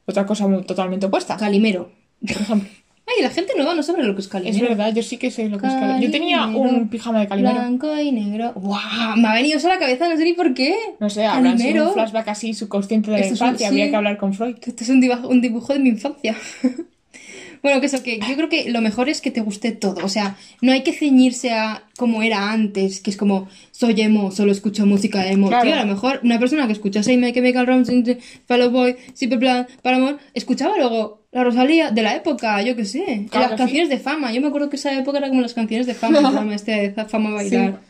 [0.06, 1.90] otra cosa muy totalmente opuesta, Calimero.
[2.20, 2.68] por ejemplo.
[3.06, 4.68] Ay, la gente nueva no sabe lo que es Es calimero.
[4.68, 6.00] verdad, yo sí que sé lo que es calimero.
[6.00, 7.54] Yo tenía un pijama de calimero.
[7.56, 8.52] Blanco y negro.
[8.54, 9.16] ¡Guau!
[9.16, 10.74] Me ha venido eso a la cabeza, no sé ni por qué.
[11.00, 13.66] No sé, habrán sido un flashback así subconsciente de la Esto es un- infancia.
[13.68, 13.72] sí.
[13.72, 14.56] Habría que hablar con Freud.
[14.64, 16.34] Esto es un dibujo, un dibujo de mi infancia.
[17.62, 20.04] bueno, que eso, que yo creo que lo mejor es que te guste todo.
[20.04, 24.30] O sea, no hay que ceñirse a como era antes, que es como, soy emo,
[24.30, 25.48] solo escucho música emo.
[25.48, 25.64] Claro.
[25.64, 29.38] Tío, a lo mejor una persona que escucha Say Make Romance, Fall Out Boy, Simple
[29.38, 33.26] Plan, Paramore, escuchaba luego la Rosalía de la época, yo qué sé.
[33.28, 34.32] Claro las canciones de fama.
[34.32, 36.90] Yo me acuerdo que esa época era como las canciones de fama, el programa este
[36.90, 37.80] de fama bailar.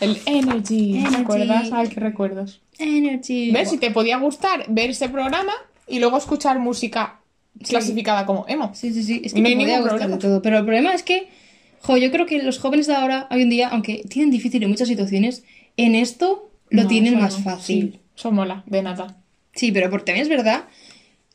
[0.00, 1.14] El Energy, Energy.
[1.14, 1.70] ¿te acuerdas?
[1.72, 2.60] Ay, qué recuerdos.
[2.78, 3.50] Energy.
[3.50, 3.70] ¿Ves?
[3.70, 5.52] Si te podía gustar ver ese programa
[5.88, 7.20] y luego escuchar música
[7.68, 8.70] clasificada como emo.
[8.74, 9.22] Sí, sí, sí.
[9.24, 10.42] Es Y que no te podía gustar de todo.
[10.42, 11.28] Pero el problema es que,
[11.80, 14.70] jo, yo creo que los jóvenes de ahora, hoy en día, aunque tienen difícil en
[14.70, 15.44] muchas situaciones,
[15.76, 17.44] en esto lo No, tienen más no.
[17.44, 17.92] fácil.
[17.94, 19.16] Sí, eso mola, de nada.
[19.52, 20.64] Sí, pero por también es verdad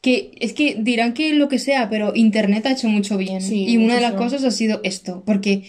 [0.01, 3.41] que es que dirán que lo que sea, pero Internet ha hecho mucho bien.
[3.41, 5.63] Sí, y una de las cosas ha sido esto, porque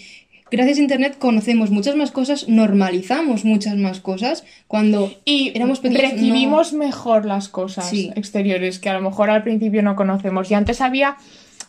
[0.49, 6.11] gracias a Internet conocemos muchas más cosas, normalizamos muchas más cosas cuando Y éramos pequeños.
[6.13, 8.09] recibimos mejor las cosas Sí.
[8.15, 10.49] exteriores que a lo mejor al principio no conocemos.
[10.49, 11.17] Y antes había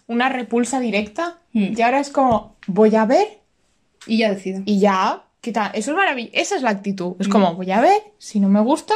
[0.06, 1.74] una repulsa directa Hmm.
[1.76, 3.26] y ahora es como, voy a ver
[4.06, 4.12] no.
[4.12, 4.62] Y ya decido.
[4.66, 5.70] y ya, ¿qué tal?
[5.74, 6.32] Eso es maravilloso.
[6.36, 7.14] Esa es la actitud.
[7.20, 8.94] Es como, voy a ver, si no me gusta,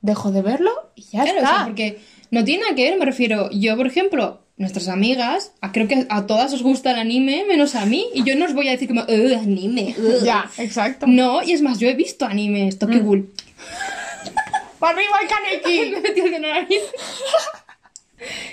[0.00, 1.54] dejo de verlo y ya Claro, o está.
[1.56, 1.98] sea, porque
[2.30, 6.06] no tiene nada que ver, me refiero, yo, por ejemplo, nuestras amigas, a- creo que
[6.08, 8.72] a todas os gusta el anime, menos a mí, y yo no os voy a
[8.72, 10.22] decir como, "Ugh, anime, ugh".
[10.24, 11.06] Ya, exacto.
[11.06, 12.90] No, y es más, yo he visto anime, esto Mm.
[12.90, 13.32] qué cool.
[14.78, 15.90] ¡Para arriba el Kaneki!
[15.90, 16.82] Me el nariz.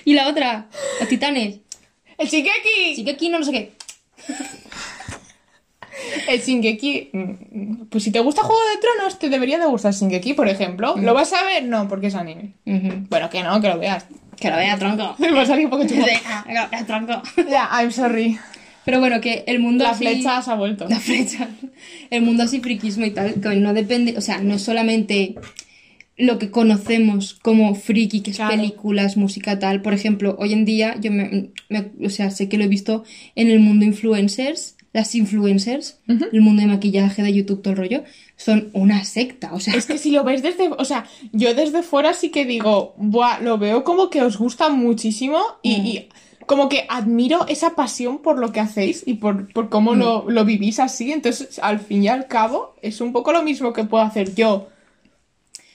[0.06, 0.68] y la otra,
[1.00, 1.58] los titanes.
[2.18, 2.30] ¡El
[3.04, 3.72] que aquí no, no sé qué.
[6.28, 7.10] El Shingeki.
[7.14, 10.96] mm, Pues si te gusta Juego de Tronos, te debería de gustar Shingeki, por ejemplo.
[10.98, 11.64] ¿Lo vas a ver?
[11.66, 12.54] No, porque es anime.
[13.10, 14.06] Bueno, que no, que lo veas.
[14.40, 15.16] Que lo vea, tronco.
[15.18, 17.22] Me va a salir un poco que lo vea, tronco.
[17.50, 18.38] Ya, I'm sorry.
[18.84, 20.88] Pero bueno, que el mundo La así- flecha se ha vuelto.
[20.90, 21.48] La flecha.
[22.10, 25.36] El mundo así friquismo y tal, que no depende, o sea, no es solamente
[26.18, 28.56] lo que conocemos como friki, que es Claro.
[28.56, 29.82] películas, música, tal.
[29.82, 33.04] Por ejemplo, hoy en día, yo me, me- o sea, sé que lo he visto
[33.36, 38.04] en el mundo influencers, las influencers, el mundo de maquillaje, de YouTube, todo el rollo,
[38.38, 41.84] son una secta, o sea, Es que si lo ves desde, o sea, yo desde
[41.84, 45.86] fuera sí que digo, buah, lo veo como que os gusta muchísimo y, Mm.
[45.86, 46.10] y
[46.46, 50.00] como que admiro esa pasión por lo que hacéis y por, por cómo Mm.
[50.00, 51.12] lo, lo vivís así.
[51.12, 54.70] Entonces, al fin y al cabo, es un poco lo mismo que puedo hacer yo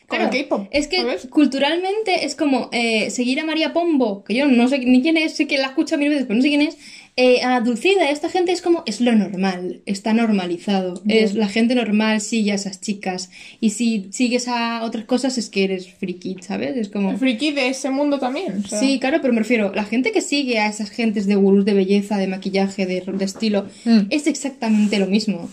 [0.09, 0.67] Claro, K-pop.
[0.73, 1.29] Es que ¿sabes?
[1.31, 5.37] culturalmente es como eh, seguir a María Pombo, que yo no sé ni quién es,
[5.37, 6.77] sé que la escucho mil veces, pero no sé quién es.
[7.23, 11.01] Eh, a Dulcida, esta gente es como, es lo normal, está normalizado.
[11.05, 11.25] Bien.
[11.25, 13.31] Es la gente normal, sigue a esas chicas.
[13.61, 16.77] Y si sigues a otras cosas es que eres friki, ¿sabes?
[16.77, 17.11] Es como.
[17.11, 18.63] El friki de ese mundo también.
[18.65, 18.81] o sea.
[18.81, 21.75] Sí, claro, pero me refiero, la gente que sigue a esas gentes de gurús de
[21.75, 24.07] belleza, de maquillaje, de, de estilo, Mm.
[24.11, 25.51] es exactamente lo mismo.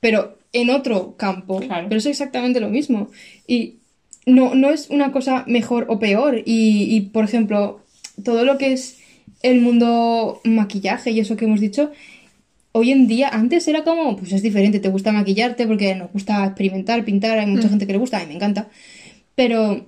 [0.00, 1.60] Pero en otro campo.
[1.60, 1.86] Claro.
[1.88, 3.10] Pero es exactamente lo mismo.
[3.46, 3.76] Y
[4.26, 6.42] no, no es una cosa mejor o peor.
[6.44, 7.80] Y, y, por ejemplo,
[8.24, 8.98] todo lo que es
[9.42, 11.90] el mundo maquillaje y eso que hemos dicho,
[12.72, 16.44] hoy en día, antes era como, pues es diferente, te gusta maquillarte porque nos gusta
[16.46, 18.68] experimentar, pintar, hay mucha gente que le gusta, a mí me encanta.
[19.34, 19.86] Pero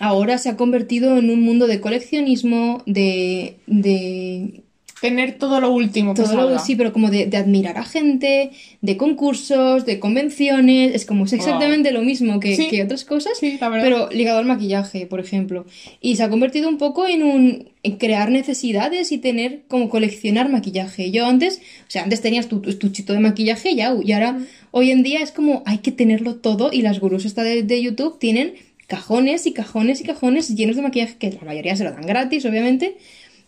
[0.00, 4.61] ahora se ha convertido en un mundo de coleccionismo, de, de
[5.02, 8.52] Tener todo lo último que todo lo sí, pero como de, de admirar a gente,
[8.80, 12.68] de concursos, de convenciones, es como es exactamente lo mismo que, Sí.
[12.68, 15.66] que otras cosas, Sí, la pero ligado al maquillaje, por ejemplo.
[16.00, 20.48] Y se ha convertido un poco en un en crear necesidades y tener como coleccionar
[20.48, 21.10] maquillaje.
[21.10, 24.38] Yo antes, o sea, antes tenías tu, tu estuchito de maquillaje ya, y ahora
[24.70, 27.82] hoy en día es como hay que tenerlo todo y las gurús esta de, de
[27.82, 28.54] YouTube tienen
[28.86, 32.44] cajones y cajones y cajones llenos de maquillaje que la mayoría se lo dan gratis,
[32.44, 32.96] obviamente.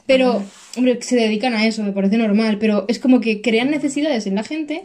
[0.06, 0.42] Pero,
[0.76, 4.34] hombre, se dedican a eso, me parece normal, pero es como que crean necesidades en
[4.34, 4.82] la gente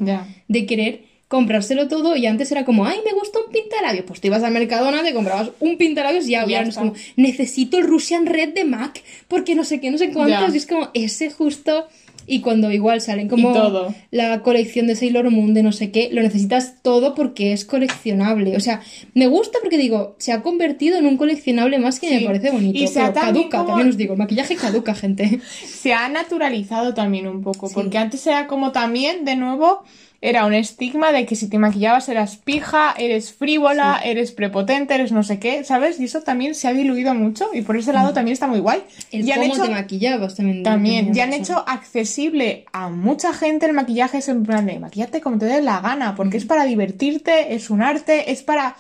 [0.48, 4.04] de querer comprárselo todo y antes era como, ay, me gusta un pintalabios.
[4.06, 7.78] Pues te ibas al Mercadona, te comprabas un pintalabios y ya, ya es como, necesito
[7.78, 10.54] el Russian Red de MAC porque no sé qué, no sé cuántos.
[10.56, 11.88] Y es como ese justo.
[12.30, 13.94] Y cuando igual salen como todo.
[14.12, 18.56] la colección de Sailor Moon de no sé qué, lo necesitas todo porque es coleccionable.
[18.56, 18.82] O sea,
[19.16, 22.16] me gusta porque digo, se ha convertido en un coleccionable más que Sí.
[22.16, 22.78] me parece bonito.
[22.78, 25.40] Y se ha pero también caduca, como- también os digo, el maquillaje caduca, gente.
[25.66, 27.74] se ha naturalizado también un poco, Sí.
[27.74, 29.84] porque antes era como también, de nuevo,
[30.22, 35.12] era un estigma de que si te maquillabas eras pija, eres frívola, eres prepotente, eres
[35.14, 36.00] no sé qué, ¿sabes?
[36.00, 38.84] Y eso también se ha diluido mucho y por ese lado también está muy guay.
[39.12, 40.64] El Y han cómo hecho- te maquillabas también.
[40.64, 45.22] también, ya han hecho accesible a mucha gente el maquillaje, es en plan de maquillate
[45.22, 48.76] como te dé la gana, porque es para divertirte, es un arte, es para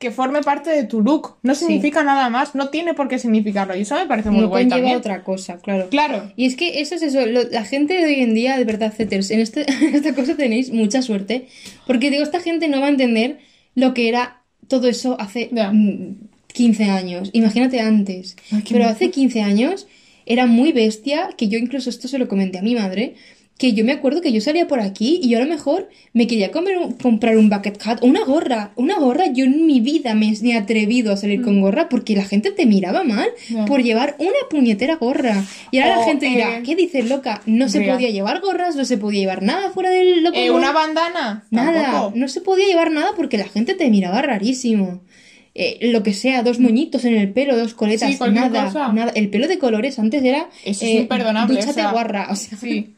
[0.00, 1.36] que forme parte de tu look.
[1.42, 3.76] No significa nada más, no tiene por qué significarlo.
[3.76, 4.96] Y eso me parece muy No guay también.
[4.96, 5.88] otra cosa, claro.
[5.90, 6.32] Claro.
[6.36, 8.92] Y es que eso es eso, lo- la gente de hoy en día, de verdad,
[8.96, 11.48] haters, en, este, en esta cosa tenéis mucha suerte,
[11.86, 13.40] porque digo, esta gente no va a entender
[13.74, 15.70] lo que era todo eso hace Ya.
[15.70, 16.16] mm,
[16.54, 17.28] 15 años.
[17.34, 18.36] Imagínate antes.
[18.50, 19.86] Ay, Pero hace 15 años
[20.24, 23.16] era muy bestia, que yo incluso esto se lo comenté a mi madre,
[23.60, 26.26] que yo me acuerdo que yo salía por aquí y yo a lo mejor me
[26.26, 28.72] quería comer un- comprar un bucket hat o una gorra.
[28.74, 32.24] Una gorra, yo en mi vida me he atrevido a salir con gorra porque la
[32.24, 33.66] gente te miraba mal Mm.
[33.66, 35.44] Por llevar una puñetera gorra.
[35.70, 37.42] Y ahora la gente dirá, eh, ¿qué dices, loca?
[37.44, 40.38] No se podía llevar gorras, no se podía llevar nada fuera del loco.
[40.38, 41.44] Eh, ¿Una bandana?
[41.50, 42.12] Nada, Tampoco.
[42.16, 45.02] no se podía llevar nada porque la gente te miraba rarísimo.
[45.54, 48.92] Eh, lo que sea, dos moñitos en el pelo, dos coletas, Sí, nada, cosa.
[48.92, 49.12] nada.
[49.14, 52.56] El pelo de colores antes era Eso es imperdonable, dúchate o sea, guarra, o sea.
[52.56, 52.94] Sí.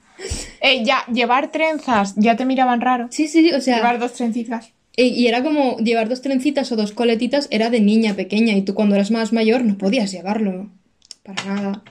[0.61, 3.09] Eh, ya, llevar trenzas, ya te miraban raro.
[3.11, 4.73] Sí, sí, o sea, Llevar dos trencitas.
[4.97, 8.63] eh, y era como llevar dos trencitas o dos coletitas era de niña pequeña y
[8.63, 10.71] tú cuando eras más mayor no podías llevarlo.
[11.25, 11.83] Para nada.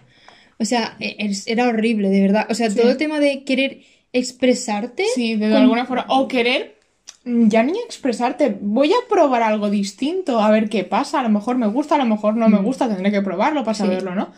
[0.60, 2.48] O sea, e- era horrible, de verdad.
[2.50, 3.82] O sea, todo el tema de querer
[4.14, 5.06] expresarte.
[5.16, 6.06] Sí, de con- alguna forma.
[6.10, 6.78] O querer
[7.26, 8.58] mm, ya ni expresarte.
[8.62, 11.20] Voy a probar algo distinto, a ver qué pasa.
[11.20, 13.72] A lo mejor me gusta, a lo mejor no me gusta, tendré que probarlo para
[13.74, 13.76] Mm.
[13.76, 13.84] Sí.
[13.84, 14.32] saberlo, ¿no?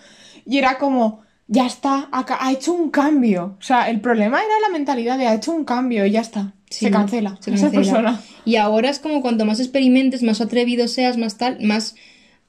[0.46, 1.22] Y era como,
[1.54, 3.56] ya está, ha, ha hecho un cambio.
[3.60, 6.54] O sea, el problema era la mentalidad de ha hecho un cambio y ya está.
[6.70, 7.38] Sí, se cancela.
[7.40, 7.84] se esa cancela.
[7.84, 8.22] persona.
[8.44, 11.96] Y ahora es como cuanto más experimentes, más atrevido seas, más tal, más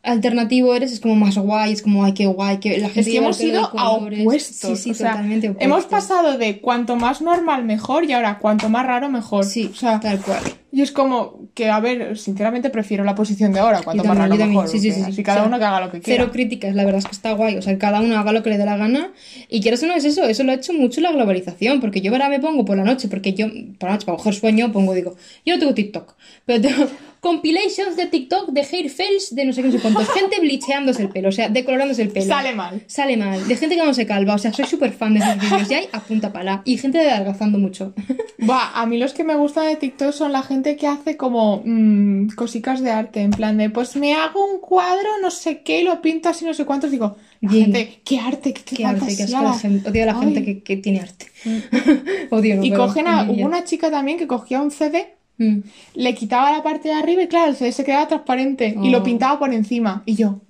[0.05, 3.07] alternativo eres, es como más guay, es como, ay, qué guay, que la gente Es
[3.07, 4.79] que hemos ido a opuestos.
[4.79, 5.65] Sí, sí, o sea, totalmente opuestos.
[5.67, 9.45] Hemos pasado de cuanto más normal mejor y ahora cuanto más raro mejor.
[9.45, 10.43] Sí, o sea, tal cual.
[10.71, 14.19] y es como que, a ver, sinceramente prefiero la posición de ahora, cuanto Yo más
[14.19, 14.51] también, raro también.
[14.51, 14.69] mejor.
[14.69, 15.23] Sí, sí, sí, Así sí.
[15.23, 16.23] cada O sea, uno que haga lo que quiera.
[16.23, 17.57] Cero críticas, la verdad es que está guay.
[17.57, 19.13] O sea, cada uno haga lo que le dé la gana.
[19.49, 21.81] Y quieras o no es eso, eso lo ha hecho mucho la globalización.
[21.81, 23.47] Porque yo ahora me pongo por la noche, porque yo,
[23.79, 26.87] por la noche, para coger sueño, pongo, digo, yo no tengo TikTok, pero tengo
[27.25, 30.11] compilations de TikTok de hair fails de no sé qué, no sé cuántos.
[30.11, 32.27] Gente blicheándose el pelo, o sea, decolorándose el pelo.
[32.27, 32.83] Sale mal.
[32.87, 33.49] Sale mal.
[33.49, 35.71] De gente que no se calva, o sea, soy súper fan de esos vídeos.
[35.71, 36.61] Y hay a punta pala.
[36.67, 37.95] Y gente adelgazando mucho.
[38.49, 41.63] Va, a mí los que me gustan de TikTok son la gente que hace como
[41.65, 45.81] mm, cositas de arte, en plan de, pues me hago un cuadro, no sé qué,
[45.81, 46.91] y lo pinto así, no sé cuántos.
[46.91, 49.89] Digo, la gente, qué arte, qué, qué Qué arte, asco la gente.
[49.89, 50.21] Odio a la Ay.
[50.21, 51.27] gente que, que tiene arte.
[52.31, 55.59] Odio, no Y cogen a, hubo una chica también que cogía un CD, Mm.
[55.95, 58.99] le quitaba la parte de arriba y claro, el CD se quedaba transparente y lo
[58.99, 59.03] Oh.
[59.03, 60.03] pintaba por encima.
[60.07, 60.41] Y yo,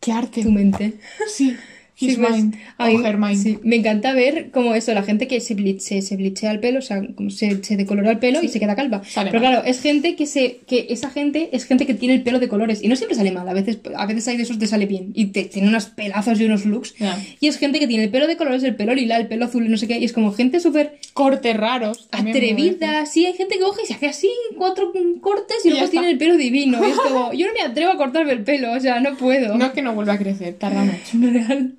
[0.00, 0.42] qué arte.
[0.42, 0.98] Tu mente.
[1.28, 1.56] Sí,
[1.98, 3.42] his Sí, mind, a mí- o her mind.
[3.42, 6.80] sí, me encanta ver como eso, la gente que se, bleach- se blichea el pelo,
[6.80, 9.02] o sea, como se, se decolora el pelo y se queda calva.
[9.04, 9.52] Sale Pero mal.
[9.52, 12.48] claro, es gente que se, que esa gente es gente que tiene el pelo de
[12.48, 14.66] colores y no siempre sale mal, a veces, a veces hay de esos que te
[14.66, 16.94] sale bien y te, tiene unos pelazos y unos looks.
[16.98, 17.16] Ya.
[17.40, 19.64] Y es gente que tiene el pelo de colores, el pelo lila, el pelo azul
[19.64, 22.08] y no sé qué, y es como gente súper Cortes raros.
[22.10, 25.88] atrevida, sí, hay gente que coge y se hace así, cuatro cortes y, Y luego
[25.88, 26.84] tiene el pelo divino.
[26.86, 29.56] Y es como, yo no me atrevo a cortarme el pelo, o sea, no puedo.
[29.56, 30.98] No es que no vuelva a crecer, tarda mucho.
[31.32, 31.74] Real.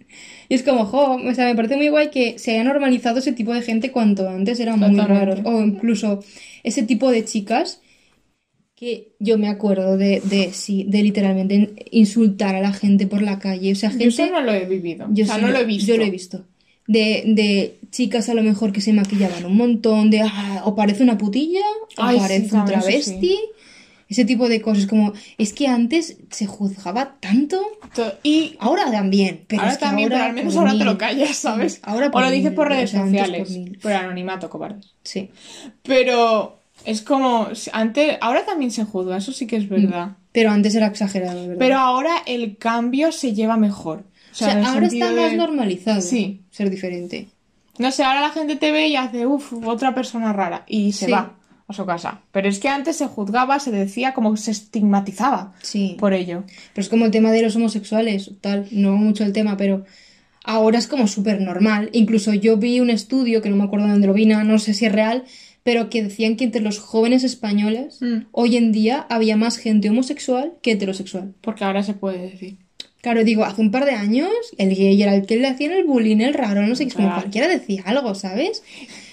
[0.49, 3.31] Y es como, jo, o sea, me parece muy guay que se haya normalizado ese
[3.31, 5.35] tipo de gente cuanto antes era muy raro.
[5.43, 6.23] O incluso
[6.63, 7.81] ese tipo de chicas
[8.75, 13.39] que yo me acuerdo de, de sí, de literalmente insultar a la gente por la
[13.39, 13.71] calle.
[13.71, 14.23] O sea, Yo gente.
[14.23, 15.07] eso no lo he vivido.
[15.11, 15.87] Yo o sea, sí no lo he visto.
[15.87, 16.45] Yo lo he visto.
[16.87, 21.01] De, de chicas a lo mejor que se maquillaban un montón, de ah, o parece
[21.01, 21.61] una putilla,
[21.97, 23.27] o sí, parece un travesti.
[23.27, 23.39] sí.
[24.07, 27.61] Ese tipo de cosas, como, es que antes se juzgaba tanto,
[27.95, 30.77] To- Y ahora también, pero ahora es que también, ahora pero al menos por ahora
[30.77, 31.79] te lo callas, ¿sabes?
[31.83, 33.49] Ahora o por lo dices por redes o sea, antes por sociales.
[33.57, 33.79] mil.
[33.79, 34.93] Por anonimato, cobardes.
[35.03, 35.29] Sí.
[35.83, 40.11] Pero es como, antes, ahora también se juzga, eso sí que es verdad.
[40.31, 41.55] Pero antes era exagerado, ¿verdad?
[41.59, 44.03] Pero ahora el cambio se lleva mejor.
[44.31, 46.41] o sea, ahora está más normalizado Sí.
[46.51, 47.27] ser diferente.
[47.77, 50.63] No sé, ahora la gente te ve y hace, uff, otra persona rara.
[50.67, 51.11] Y se Sí.
[51.11, 51.33] va
[51.67, 52.21] a su casa.
[52.31, 55.95] Pero es que antes se juzgaba, se decía como se estigmatizaba Sí.
[55.99, 56.43] por ello.
[56.73, 59.83] Pero es como el tema de los homosexuales, tal, no mucho el tema, pero
[60.43, 61.89] ahora es como súper normal.
[61.93, 64.59] Incluso yo vi un estudio, que no me acuerdo de dónde lo vi, no, no
[64.59, 65.23] sé si es real,
[65.63, 68.27] pero que decían que entre los jóvenes españoles, Mm.
[68.31, 71.33] hoy en día había más gente homosexual que heterosexual.
[71.41, 72.57] Porque ahora se puede decir.
[73.05, 75.83] Claro, digo, hace un par de años el gay era el que le hacían el
[75.83, 77.21] bullying, el raro, no sé es como Claro.
[77.21, 78.63] cualquiera decía algo, ¿sabes?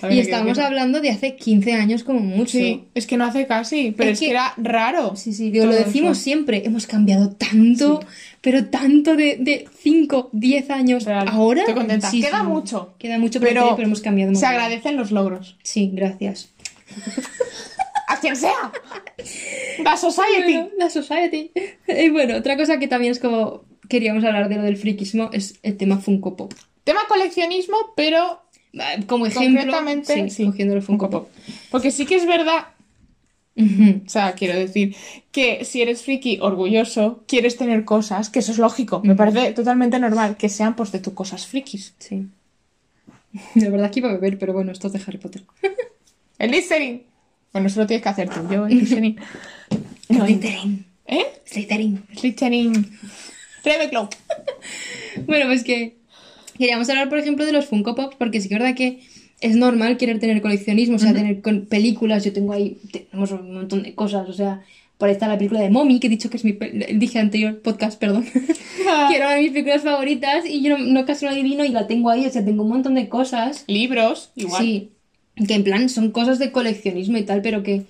[0.00, 2.52] También Y que estábamos hablando de hace 15 años como mucho.
[2.52, 4.24] Sí, es que no hace casi, pero Es es, que...
[4.24, 5.14] que- era raro.
[5.14, 6.24] Sí, sí, digo, lo decimos eso.
[6.24, 8.06] siempre, hemos cambiado tanto, Sí.
[8.40, 11.04] pero tanto de, de 5, 10 años.
[11.04, 11.28] Real.
[11.28, 12.10] Ahora, Estoy contenta.
[12.10, 12.94] Queda mucho.
[12.98, 14.46] Queda mucho Pero pero hemos cambiado Se mucho.
[14.46, 15.58] agradecen los logros.
[15.62, 16.48] Sí, gracias.
[18.08, 18.72] A quien sea.
[19.84, 20.54] La Society.
[20.54, 21.50] Bueno, la society.
[21.88, 25.58] Y bueno, otra cosa que también es como queríamos hablar de lo del friquismo es
[25.62, 26.52] el tema Funko Pop.
[26.84, 28.40] Tema coleccionismo, pero
[28.78, 30.44] Ah, Como ejemplo, Concretamente, sí, sí.
[30.46, 31.28] cogiendo el Funko Pop.
[31.70, 32.68] porque sí que es verdad.
[33.54, 34.96] O sea, quiero decir
[35.30, 39.02] que si eres friki orgulloso, quieres tener cosas, que eso es lógico.
[39.04, 41.94] Me parece totalmente normal que sean pues de tus cosas frikis.
[41.98, 42.28] Sí.
[43.56, 45.42] La verdad que iba a beber, pero bueno, esto es de Harry Potter.
[46.38, 47.02] El listening.
[47.52, 49.16] Bueno, eso lo tienes que hacer tú, yo el listening.
[50.08, 50.84] No, Slytherin.
[51.06, 51.26] ¿Eh?
[51.44, 52.02] Slytherin.
[53.64, 53.76] Listening.
[53.76, 54.08] Ravenclaw.
[55.26, 55.96] Bueno, pues que
[56.56, 59.00] queríamos hablar, por ejemplo, de los Funko Pops, porque sí que es verdad que
[59.40, 62.24] es normal querer tener coleccionismo, o sea, tener con películas.
[62.24, 64.62] Yo tengo ahí, tenemos un montón de cosas, o sea,
[64.96, 66.52] por ahí está la película de Mommy, que he dicho que es mi,
[66.94, 68.24] dije anterior podcast, perdón,
[69.10, 71.70] que era una de mis películas favoritas y yo no, no casi no adivino y
[71.70, 73.64] la tengo ahí, o sea, tengo un montón de cosas.
[73.66, 74.62] Libros, igual.
[74.62, 74.90] Sí,
[75.46, 77.82] que en plan son cosas de coleccionismo y tal, pero que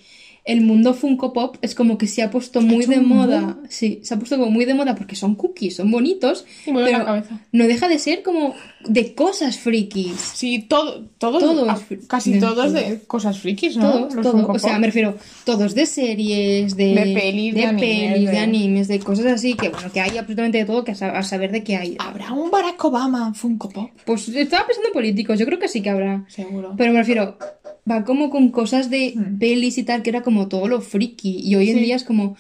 [0.45, 3.59] el mundo Funko Pop es como que se ha puesto muy de moda.
[3.69, 6.91] Sí, se ha puesto como muy de moda porque son cookies, son bonitos, Y mueve
[6.91, 7.41] la pero cabeza.
[7.53, 8.55] no deja de ser como
[8.89, 10.17] de cosas frikis.
[10.35, 13.93] Sí, todo, todo, Todo es fri- casi de- todos de cosas frikis, ¿no?
[13.93, 14.47] Todo, Los todo.
[14.49, 17.81] O sea, me refiero, todos de series, de, De pelis, de animes,
[18.11, 21.19] pelis, de animes, de cosas así, que bueno, que hay absolutamente de todo, que a,
[21.19, 21.97] a saber de qué hay.
[22.01, 23.91] ¿Habrá un Barack Obama Funko Pop?
[24.05, 26.25] Pues estaba pensando en políticos, yo creo que sí que habrá.
[26.29, 26.75] Seguro.
[26.77, 27.39] Pero me refiero,
[27.91, 29.39] va como con cosas de Mm.
[29.39, 31.41] pelis y tal, que era como todo lo friki.
[31.43, 31.85] Y hoy en Sí.
[31.85, 32.37] día es como,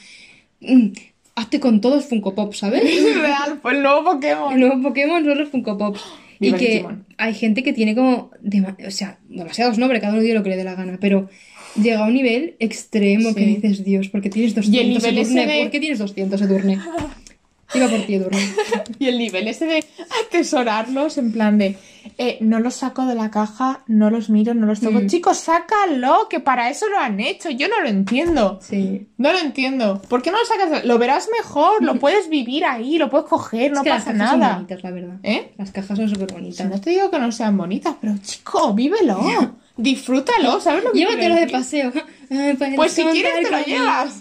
[0.61, 0.87] mm,
[1.35, 2.83] hazte con todos Funko Pop, ¿sabes?
[2.85, 4.53] Es real, pues el nuevo Pokémon.
[4.55, 6.01] El nuevo Pokémon son los Funko Pops.
[6.41, 7.05] Y que Digimon.
[7.19, 8.31] hay gente que tiene como,
[8.85, 11.31] o sea, demasiados nombres, cada uno dice lo que le dé la gana, pero
[11.81, 13.55] llega a un nivel extremo que Sí.
[13.61, 15.47] dices, Dios, ¿por qué tienes 200 nivel ese Edurne?
[15.55, 16.79] de- ¿Por qué tienes 200 Edurne?
[17.75, 18.41] Iba por ti, Edurne.
[18.99, 19.85] Y el nivel ese de
[20.27, 21.77] atesorarlos en plan de
[22.19, 25.01] eh, no los saco de la caja, no los miro, no los toco.
[25.01, 25.07] Mm.
[25.07, 27.51] Chicos, sácalo, que para eso lo han hecho.
[27.51, 28.59] Yo no lo entiendo.
[28.63, 29.09] Sí.
[29.19, 30.01] No lo entiendo.
[30.09, 30.85] ¿Por qué no lo sacas?
[30.85, 34.31] Lo verás mejor, lo puedes vivir ahí, lo puedes coger, no que las pasa cajas
[34.31, 34.55] son nada.
[34.55, 35.17] bonitas, la verdad.
[35.23, 35.53] ¿Eh?
[35.59, 36.69] Las cajas son súper Si bonitas.
[36.69, 39.21] no te digo que no sean bonitas, pero chico, vívelo.
[39.77, 41.93] Disfrútalo, ¿sabes lo que Llévatelo de paseo.
[42.59, 44.21] Para Pues si quieres te lo llevas.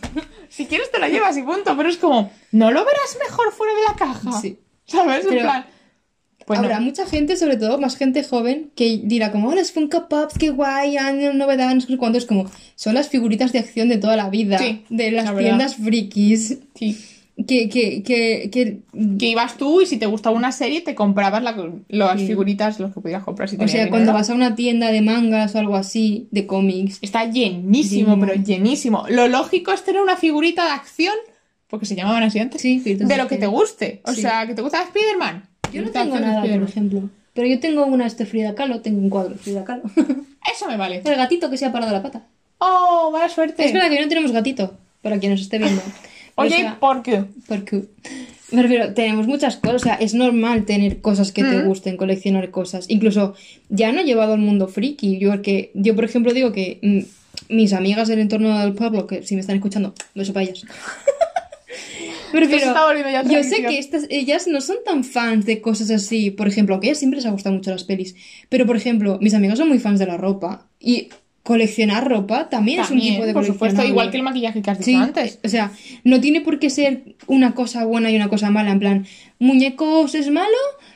[0.50, 1.76] Si quieres te lo llevas y punto.
[1.78, 4.32] Pero es como, ¿no lo verás mejor fuera de la caja?
[4.42, 4.60] Sí.
[4.86, 5.24] ¿Sabes?
[5.26, 5.66] En Pero plan.
[6.52, 6.66] Pues no.
[6.66, 10.38] Habrá mucha gente, sobre todo más gente joven, que dirá como, oh, los Funko Pops,
[10.38, 12.18] qué guay, año, novedad, no sé cuánto.
[12.18, 12.46] Es como,
[12.76, 14.58] son las figuritas de acción de toda la vida.
[14.58, 16.58] Sí, de las la tiendas frikis.
[16.76, 16.98] Sí.
[17.48, 18.80] Que, que, que, que...
[19.18, 21.56] Que ibas tú y si te gustaba una serie te comprabas la-
[21.88, 22.28] las Sí.
[22.28, 23.90] figuritas, los que podías comprar si O sea, dinero.
[23.90, 27.00] cuando vas a una tienda de mangas o algo así, de cómics.
[27.02, 29.06] Está llenísimo, pero llenísimo.
[29.10, 31.16] Lo lógico es tener una figurita de acción,
[31.68, 34.02] porque se llamaban así antes, Sí, de lo que te guste.
[34.06, 34.22] O Sí.
[34.22, 35.48] sea, que te gusta Spider-Man.
[35.74, 37.10] Yo no tengo nada, por ejemplo.
[37.34, 39.84] Pero yo tengo una este Frida Kahlo, tengo un cuadro de Frida Kahlo.
[40.54, 41.02] Eso me vale.
[41.06, 42.24] El gatito que se ha parado la pata.
[42.58, 43.64] Oh, mala suerte.
[43.66, 45.82] Es verdad que no tenemos gatito, para quien nos esté viendo.
[46.36, 47.26] O Oye, sea, ¿por qué?
[47.46, 47.84] Porque
[48.52, 51.66] me refiero, tenemos muchas cosas, o sea, es normal tener cosas que te Mm.
[51.68, 52.86] gusten, coleccionar cosas.
[52.90, 53.36] Incluso
[53.68, 55.20] ya no he llevado al mundo friki.
[55.20, 59.24] Yo, porque, yo por ejemplo, digo que mm, mis amigas del entorno del pueblo, que
[59.24, 60.46] si me están escuchando, beso para
[62.32, 66.32] volviendo ya yo sé que estas, ellas no son tan fans de cosas así.
[66.32, 68.16] Por ejemplo, que a ellas siempre les ha gustado mucho las pelis.
[68.50, 70.68] Pero, por ejemplo, mis amigas son muy fans de la ropa.
[70.80, 71.10] Y
[71.44, 74.78] coleccionar ropa también, es un tipo de por supuesto, igual que el maquillaje que has
[74.78, 75.40] dicho Sí, antes.
[75.44, 75.72] o sea,
[76.04, 78.72] no tiene por qué ser una cosa buena y una cosa mala.
[78.72, 79.08] En plan,
[79.40, 80.46] muñecos es malo,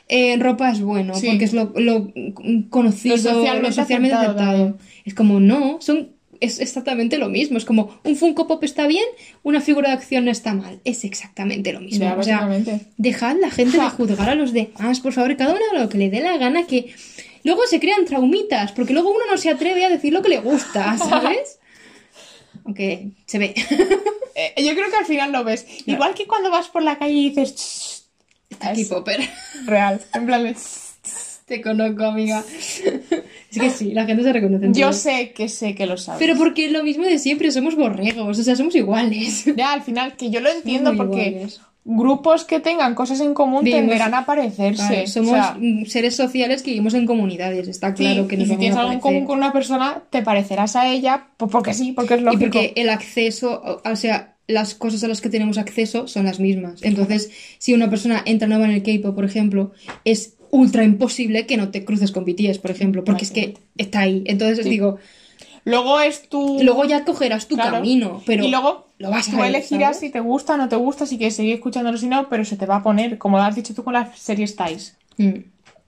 [0.08, 1.26] eh, ropa es bueno, Sí.
[1.26, 2.12] porque es lo, lo
[2.70, 4.78] conocido, Lo socialmente lo socialmente aceptado.
[5.04, 6.10] Es como, no, son,
[6.40, 7.58] es exactamente lo mismo.
[7.58, 9.04] Es como, un Funko Pop está bien,
[9.42, 10.80] una figura de acción no está mal.
[10.84, 12.04] Es exactamente lo mismo.
[12.04, 12.48] Ya, o sea,
[12.96, 15.98] dejad la gente de juzgar a los demás, por favor, cada uno haga lo que
[15.98, 16.94] le dé la gana, que
[17.44, 20.40] luego se crean traumitas, porque luego uno no se atreve a decir lo que le
[20.40, 21.58] gusta, ¿sabes?
[22.64, 23.54] Aunque se ve.
[24.38, 25.64] Eh, yo creo que al final lo ves.
[25.86, 28.04] Igual que cuando vas por la calle y dices...
[28.50, 29.26] Está aquí Popper.
[29.64, 29.98] real.
[30.12, 30.54] En plan de...
[31.46, 32.44] Te conozco, amiga.
[33.56, 34.66] Es que sí, la gente se reconoce.
[34.66, 34.92] en Yo todo.
[34.92, 36.18] sé que sé que lo sabes.
[36.18, 39.44] Pero porque lo mismo de siempre, somos borregos, o sea, somos iguales.
[39.56, 41.60] Ya, al final, que yo lo entiendo porque iguales.
[41.84, 44.82] grupos que tengan cosas en común Vivimos- tenderán a parecerse.
[44.88, 48.34] Claro, O somos sea, mm, seres sociales que vivimos en comunidades, está sí, claro que
[48.34, 49.14] y nos si vamos tienes a algo en parecer.
[49.14, 52.40] común con una persona, te parecerás a ella, pues porque sí, porque es Y lógico.
[52.42, 56.38] porque el acceso, o o sea, las cosas a las que tenemos acceso son las
[56.38, 56.80] mismas.
[56.84, 59.72] Entonces, si una persona entra nueva en el K-pop, por ejemplo,
[60.04, 64.00] es ultra imposible que no te cruces con BTS, por ejemplo, porque es que está
[64.00, 64.22] ahí.
[64.26, 64.98] Entonces, os digo,
[65.64, 66.62] Luego es tu...
[66.62, 67.72] luego ya cogerás tu Claro.
[67.72, 70.76] camino, pero y luego lo vas a tú elegirás si te gusta o no te
[70.76, 73.56] gusta, si quieres seguir escuchándolo si no, pero se te va a poner, como has
[73.56, 74.96] dicho tú con las series Ties.
[75.16, 75.32] Mm.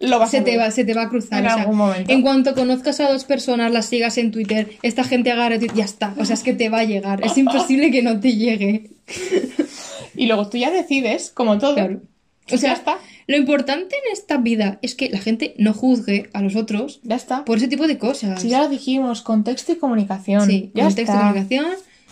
[0.01, 1.41] lo vas se a te, va, se te va a cruzar.
[1.41, 2.13] En o sea, algún momento.
[2.13, 5.85] En cuanto conozcas a dos personas, las sigas en Twitter, esta gente agarre tu- ya
[5.85, 6.13] está.
[6.19, 7.25] O sea, es que te va a llegar.
[7.25, 8.91] Es imposible que no te llegue.
[10.17, 11.75] Y luego tú ya decides, como todo.
[11.75, 12.01] Claro.
[12.55, 12.99] O sea, sea, ya está.
[13.27, 17.17] Lo importante en esta vida es que la gente no juzgue a los otros Ya
[17.17, 17.45] está.
[17.45, 18.41] por ese tipo de cosas.
[18.41, 20.47] Si ya lo dijimos, contexto y comunicación.
[20.47, 21.25] Sí, ya contexto está.
[21.27, 21.67] comunicación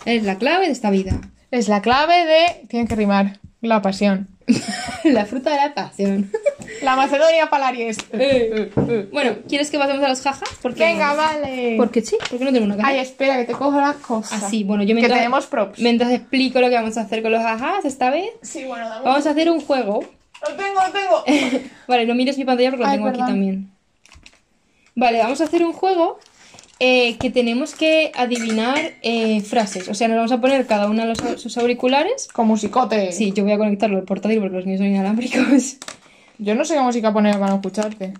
[0.05, 1.19] es la clave de esta vida.
[1.51, 2.67] Es la clave de.
[2.67, 3.39] Tienen que rimar.
[3.61, 4.27] La pasión.
[5.03, 6.31] la fruta de la pasión.
[6.83, 7.97] La Macedonia Palaries.
[8.11, 8.69] Eh.
[9.11, 10.47] bueno, ¿quieres que pasemos a los jajas?
[10.61, 11.73] Porque, Venga, vale.
[11.77, 12.89] Porque sí, porque no tengo una cara.
[12.89, 14.43] Ay, espera, que te cojo las cosas.
[14.43, 15.79] Así, bueno, yo Que mientras, tenemos props.
[15.79, 19.05] mientras explico lo que vamos a hacer con los jajas esta vez, Sí, bueno, dame.
[19.05, 20.01] vamos a hacer un juego.
[20.41, 21.63] Lo tengo, lo tengo.
[21.87, 23.71] Vale, no mires mi pantalla porque Ay, tengo aquí también.
[24.95, 26.19] Vale, vamos a hacer un juego
[26.79, 29.89] eh, que tenemos que adivinar eh, frases.
[29.89, 32.27] O sea, nos vamos a poner cada una los, sus auriculares.
[32.27, 33.11] Con musicote.
[33.11, 35.77] Sí, yo voy a conectarlo al portátil porque los míos son inalámbricos.
[36.39, 38.13] Yo no sé qué música poner para no escucharte.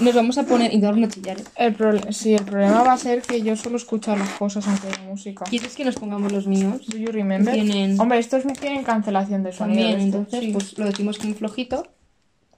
[0.00, 0.72] Nos vamos a poner...
[0.74, 1.38] Y no chillar.
[1.40, 1.44] ¿eh?
[1.56, 5.02] El sí, el problema va a ser que yo solo escucho las cosas aunque haya
[5.08, 5.44] música.
[5.48, 6.86] ¿Quieres que nos pongamos los míos?
[6.88, 7.54] Do you remember?
[7.54, 9.80] Tienen- Hombre, estos me tienen cancelación de sonido.
[9.82, 10.52] También, estos, entonces, sí.
[10.52, 11.86] pues lo decimos como flojito.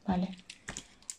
[0.06, 0.36] Vale.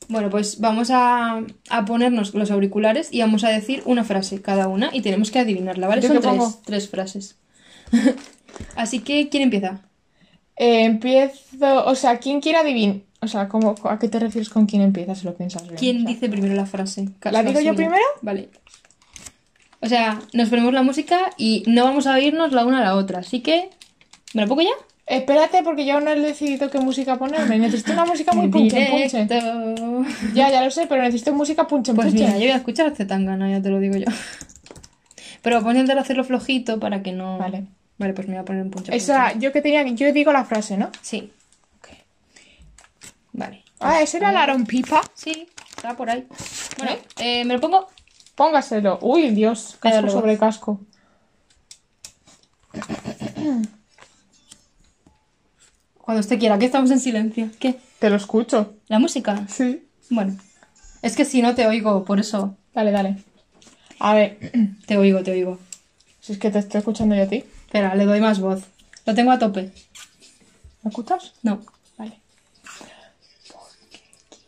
[0.10, 4.68] Bueno, pues vamos a, a ponernos los auriculares y vamos a decir una frase cada
[4.68, 6.02] una y tenemos que adivinarla, ¿vale?
[6.02, 7.38] ¿Yo Son tres, tres frases.
[8.76, 9.82] Así que, ¿quién empieza?
[10.58, 11.86] Eh, empiezo.
[11.86, 12.98] O sea, ¿quién quiere adivinar?
[13.26, 15.76] O sea, ¿cómo, ¿a qué te refieres con quién empieza si lo piensas bien?
[15.78, 17.10] ¿Quién O sea, dice primero la frase?
[17.24, 18.04] ¿La digo yo primero?
[18.22, 18.50] Vale.
[19.82, 22.96] O sea, nos ponemos la música y no vamos a oírnos la una a la
[22.96, 23.20] otra.
[23.20, 23.70] Así que,
[24.34, 24.70] ¿me la pongo ya?
[25.08, 27.60] Espérate, porque yo no he decidido qué música ponerme.
[27.60, 29.28] Necesito una música muy punche, punche.
[30.34, 32.24] Ya, ya lo sé, pero necesito música punche, Pues punche.
[32.24, 34.06] mira, yo voy a escuchar a Zetangana, ya te lo digo yo.
[35.44, 37.38] Pero voy a intentar hacerlo flojito para que no...
[37.38, 37.66] Vale.
[37.98, 38.96] Vale, pues me voy a poner un punche.
[38.96, 39.46] Esa, punche.
[39.46, 39.84] yo que tenía.
[39.84, 40.90] Yo digo la frase, ¿no?
[41.02, 41.32] Sí.
[43.86, 43.98] Vale.
[43.98, 45.02] Ah, ese era el Aaron Pipa.
[45.14, 46.28] Sí, está por ahí.
[46.78, 47.88] Bueno, eh, me lo pongo.
[48.34, 48.98] Póngaselo.
[49.02, 49.78] Uy, Dios.
[49.80, 50.82] Casco sobre casco.
[56.00, 57.50] Cuando usted quiera, que estamos en silencio.
[57.60, 57.80] ¿Qué?
[58.00, 58.74] Te lo escucho.
[58.88, 59.46] ¿La música?
[59.48, 59.88] Sí.
[60.10, 60.36] Bueno.
[61.04, 62.58] Es que si no te oigo, por eso.
[62.74, 63.24] Dale, dale.
[64.00, 64.40] A ver.
[64.88, 65.60] Te oigo, te oigo.
[66.20, 67.44] Si es que te estoy escuchando yo a ti.
[67.66, 68.64] Espera, le doy más voz.
[69.06, 69.72] Lo tengo a tope.
[70.82, 71.34] ¿Me escuchas?
[71.44, 71.62] No.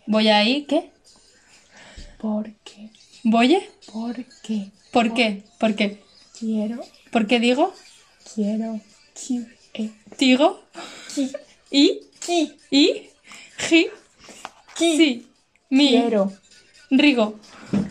[0.08, 0.90] Voy ahí, ¿qué?
[2.18, 2.90] ¿Por qué?
[3.24, 3.58] ¿Voy?
[3.92, 4.72] ¿Por qué?
[4.92, 5.44] ¿Por qué?
[5.60, 6.02] ¿Por qué?
[6.40, 6.82] Quiero,
[7.12, 7.74] ¿Por qué digo?
[8.34, 8.80] quiero,
[9.14, 10.62] qui, eh, Digo.
[11.14, 11.32] qui,
[11.72, 12.02] ¿Y?
[12.26, 13.10] qui, ¿Y?
[13.58, 13.88] ¿Ji?
[14.78, 14.98] qui.
[14.98, 15.28] Sí.
[15.70, 15.90] Mi.
[15.90, 16.32] Quiero.
[16.90, 17.40] Rigo.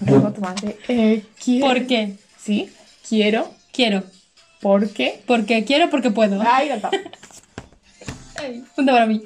[0.01, 0.79] Digo tu madre.
[0.89, 1.67] Eh, quiero.
[1.67, 2.17] ¿Por qué?
[2.43, 2.71] Sí.
[3.09, 3.53] Quiero.
[3.73, 4.05] Quiero.
[4.61, 5.23] ¿Por qué?
[5.27, 6.41] Porque quiero, porque puedo.
[6.47, 6.91] Ay, ya está.
[8.75, 9.23] Punto para mí.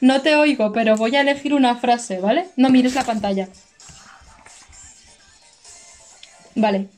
[0.00, 2.48] No te oigo, pero voy a elegir una frase, ¿vale?
[2.56, 3.48] No mires la pantalla.
[6.54, 6.88] Vale.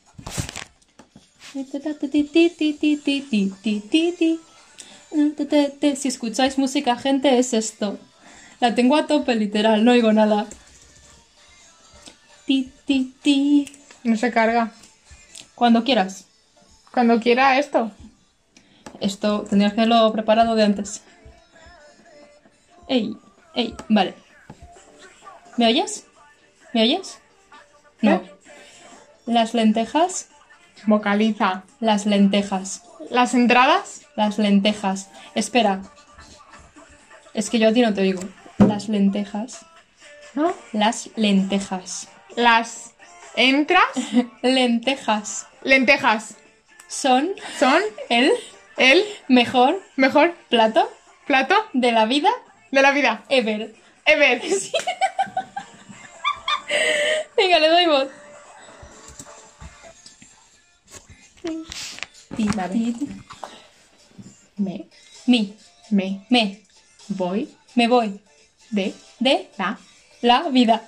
[5.95, 7.97] Si escucháis música, gente, es esto.
[8.59, 10.47] La tengo a tope, literal, no oigo nada.
[12.45, 13.71] Ti, ti, ti.
[14.03, 14.71] No se carga.
[15.55, 16.25] Cuando quieras.
[16.91, 17.91] Cuando quiera esto.
[18.99, 21.01] Esto tendrías que haberlo preparado de antes.
[22.89, 23.15] Ey,
[23.53, 24.15] ey, vale.
[25.57, 26.05] ¿Me oyes?
[26.73, 27.19] ¿Me oyes?
[28.01, 28.15] No.
[28.15, 28.31] ¿Eh?
[29.25, 30.27] Las lentejas,
[30.87, 31.63] Vocaliza.
[31.79, 34.01] las lentejas, Las entradas.
[34.15, 35.09] las lentejas.
[35.35, 35.81] Espera.
[37.33, 38.21] Es que yo a ti no te oigo.
[38.57, 39.65] Las lentejas,
[40.33, 40.53] ¿No?
[40.73, 42.07] las lentejas.
[42.35, 42.93] Las
[43.35, 43.85] entras.
[44.41, 46.35] Lentejas Lentejas.
[46.87, 47.29] son
[47.59, 48.31] Son el
[48.77, 50.89] el mejor mejor plato
[51.27, 52.29] plato de la vida
[52.71, 53.23] de la vida.
[53.29, 53.73] ever.
[54.05, 54.41] Ever.
[57.37, 58.07] Venga, le doy voz.
[62.55, 62.93] Vale.
[64.57, 64.87] Me,
[65.25, 65.55] Mi,
[65.91, 66.61] me me,
[67.09, 68.19] voy me voy
[68.71, 69.77] de de la.
[70.21, 70.87] la vida.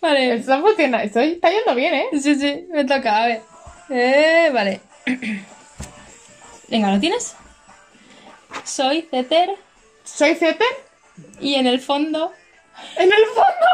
[0.00, 0.34] vale.
[0.34, 1.06] Está funcionando.
[1.06, 2.06] Estoy, está yendo bien, ¿eh?
[2.20, 3.42] Sí, sí, me toca, a ver.
[3.88, 4.80] Eh, vale.
[6.68, 7.34] Venga, ¿lo tienes?
[8.64, 9.50] Soy Ceter
[10.04, 10.66] Soy Ceter.
[11.40, 12.32] y en el fondo...
[12.96, 13.66] En el fondo.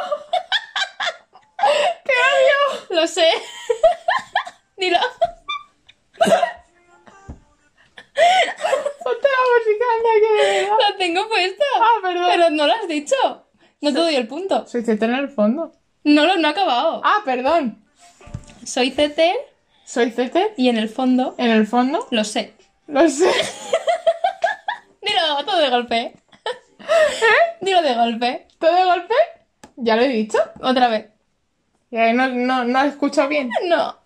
[2.04, 3.00] ¡Te odio!
[3.00, 3.28] Lo sé.
[4.76, 4.98] Dilo.
[9.04, 9.40] Ponte la
[10.64, 10.76] verdad.
[10.90, 11.64] La tengo puesta.
[11.80, 12.26] Ah, perdón.
[12.30, 13.14] Pero no lo has dicho.
[13.80, 14.66] No te doy el punto.
[14.66, 15.72] Soy Ceter en el fondo.
[16.04, 17.00] No lo no ha acabado.
[17.04, 17.84] Ah, perdón.
[18.64, 19.36] Soy Ceter
[19.84, 20.52] Soy Ceter.
[20.56, 22.08] y en el fondo En el fondo.
[22.10, 22.54] lo sé.
[22.88, 23.30] Lo sé.
[25.06, 26.14] Dilo todo de golpe.
[27.60, 28.46] Dilo de golpe.
[28.58, 29.14] ¿Todo de golpe?
[29.76, 30.38] ¿Ya lo he dicho?
[30.60, 31.06] Otra vez.
[31.90, 33.50] ¿Ya no, no, no has escuchado bien?
[33.64, 33.96] No.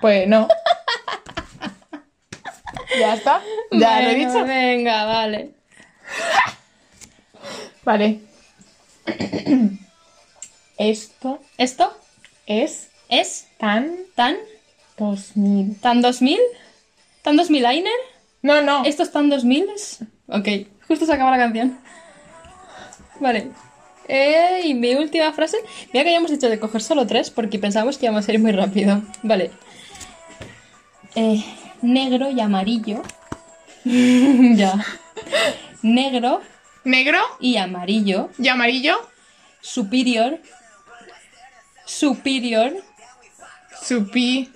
[0.00, 0.48] Pues no.
[2.98, 3.42] ¿Ya está?
[3.72, 4.44] ¿Ya lo he dicho?
[4.44, 5.50] Venga, vale.
[7.84, 8.20] Vale.
[10.78, 11.96] Esto ¿Esto
[12.46, 14.36] es es tan tan
[14.98, 15.80] 2000.
[15.80, 16.38] tan 2000?
[17.22, 17.92] ¿Tan 2000 liner?
[18.42, 18.84] No, no.
[18.84, 19.68] ¿Esto es tan 2000?
[20.28, 20.48] Ok,
[20.86, 21.78] justo se acaba la canción.
[23.20, 23.50] Vale.
[24.08, 25.58] Eh, y mi última frase.
[25.92, 28.52] Mira que habíamos dicho de coger solo tres porque pensábamos que íbamos a ir muy
[28.52, 29.02] rápido.
[29.22, 29.50] Vale.
[31.14, 31.44] Eh,
[31.82, 33.02] negro y amarillo.
[33.84, 34.84] ya.
[35.82, 36.40] Negro
[36.86, 38.30] Negro y amarillo.
[38.38, 38.96] y amarillo.
[39.60, 40.38] Superior.
[41.84, 42.74] Superior.
[43.82, 44.52] Supi.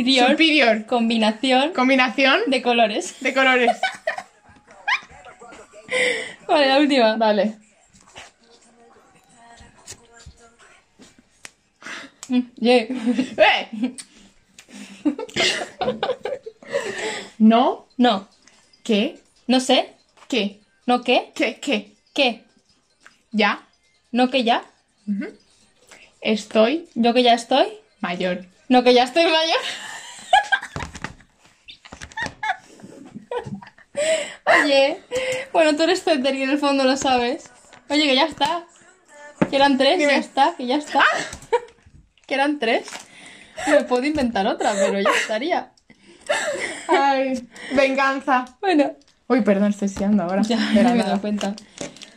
[0.00, 0.30] Superior.
[0.30, 0.86] Superior.
[0.86, 3.16] Combinación Combinación de colores.
[3.20, 3.70] de colores.
[6.48, 7.16] Vale, la última.
[7.16, 7.56] Vale.
[12.60, 12.86] Yeah.
[13.36, 13.96] ¡Eh!
[17.38, 17.86] No.
[17.96, 18.28] No.
[18.84, 19.18] ¿Qué?
[19.48, 19.94] No sé.
[20.28, 20.60] ¿Qué?
[20.86, 21.32] ¿No qué?
[21.34, 21.58] ¿Qué?
[21.60, 21.94] ¿Qué?
[22.14, 22.44] ¿Qué?
[23.32, 23.66] Ya.
[24.12, 24.64] ¿No que ya?
[26.20, 27.66] Estoy ¿Yo que ya estoy?
[28.00, 28.46] mayor.
[28.68, 29.60] ¿No que ya estoy mayor?
[34.64, 34.98] Oye,
[35.52, 37.50] bueno, tú eres Twitter y en el fondo lo sabes.
[37.88, 38.64] Oye, que ya está.
[39.48, 40.12] Que eran tres, Dime.
[40.12, 41.04] ya está, que ya está.
[42.26, 42.86] que eran tres.
[43.68, 45.72] Me puedo inventar otra, pero ya estaría.
[46.88, 48.44] Ay, venganza.
[48.60, 48.92] Bueno,
[49.28, 50.42] Uy, perdón, estoy siendo ahora.
[50.42, 51.54] ya, me he dado cuenta.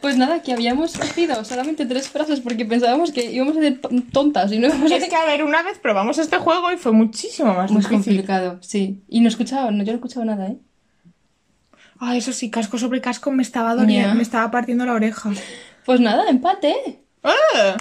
[0.02, 4.10] Pues nada, que habíamos cogido solamente tres frases porque pensábamos que íbamos a ser ton-
[4.12, 6.78] tontas y no íbamos a Es que, a ver, una vez probamos este juego y
[6.78, 8.04] fue muchísimo más Muy difícil.
[8.04, 9.04] complicado, sí.
[9.08, 10.58] Y no escuchaba, no, yo no escuchaba nada, ¿eh?
[12.06, 15.32] Ay, eso sí, casco sobre casco me estaba doliendo, me estaba partiendo la oreja.
[15.86, 17.00] Pues nada, empate.
[17.24, 17.78] ¡Ah!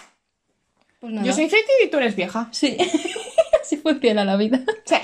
[1.01, 1.27] Pues nada.
[1.27, 2.49] Yo soy Feti y tú eres vieja.
[2.53, 2.77] Sí,
[3.61, 4.61] así funciona la vida.
[4.85, 4.95] Sí.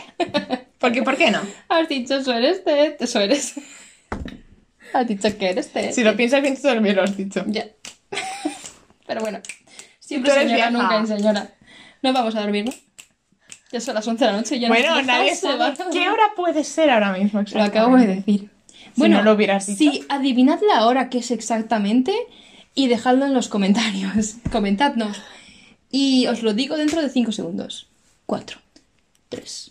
[0.79, 1.41] ¿Por qué, por qué no?
[1.69, 3.55] Has dicho, eso eres Ted, eso eres.
[4.93, 5.91] Has dicho que eres Ted.
[5.91, 7.43] Si lo piensas bien, tú también lo has dicho.
[7.49, 7.67] Ya.
[9.07, 9.41] Pero bueno,
[9.99, 10.83] siempre Tú eres señora, vieja.
[10.83, 11.51] nunca en señora.
[12.03, 12.73] Nos vamos a dormir, ¿no?
[13.73, 16.09] Ya son las 11 de la noche y ya Bueno, nuestras nadie sabe a qué
[16.09, 17.43] hora puede ser ahora mismo.
[17.53, 18.58] Lo acabo de decir.
[19.07, 19.79] Si no lo hubieras dicho.
[19.79, 22.15] Sí, adivinad la hora que es exactamente
[22.75, 24.37] y dejadlo en los comentarios.
[24.53, 25.21] Comentadnos.
[25.91, 27.89] Y os lo digo dentro de 5 segundos.
[28.27, 28.59] 4,
[29.31, 29.71] 3,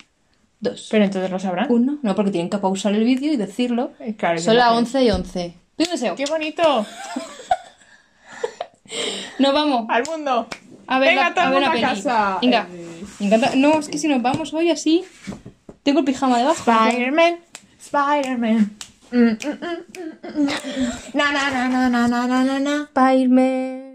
[0.60, 1.68] 2, Pero entonces lo sabrán.
[1.70, 2.00] 1.
[2.02, 3.92] No, porque tienen que pausar el vídeo y decirlo.
[4.00, 5.54] Eh, claro, Son las lo 11 y 11.
[5.78, 6.16] ¡Doy un deseo!
[6.16, 6.62] ¡Qué bonito!
[9.40, 9.86] Nos vamos.
[9.90, 10.48] ¡Al mundo!
[10.88, 12.40] A ver, Venga, la, a ver la casa.
[12.42, 12.68] Venga.
[12.72, 13.04] Eh.
[13.20, 13.52] Me encanta.
[13.56, 15.04] No, es que si nos vamos hoy así.
[15.84, 16.72] Tengo el pijama debajo.
[16.72, 17.40] Spider-Man,
[17.80, 18.72] Spider-Man.
[19.12, 19.58] Mm, mm,
[20.24, 20.48] mm.
[21.16, 22.86] Na, na, na, na, na, na, na, na, na.
[22.92, 23.87] Spider-Man.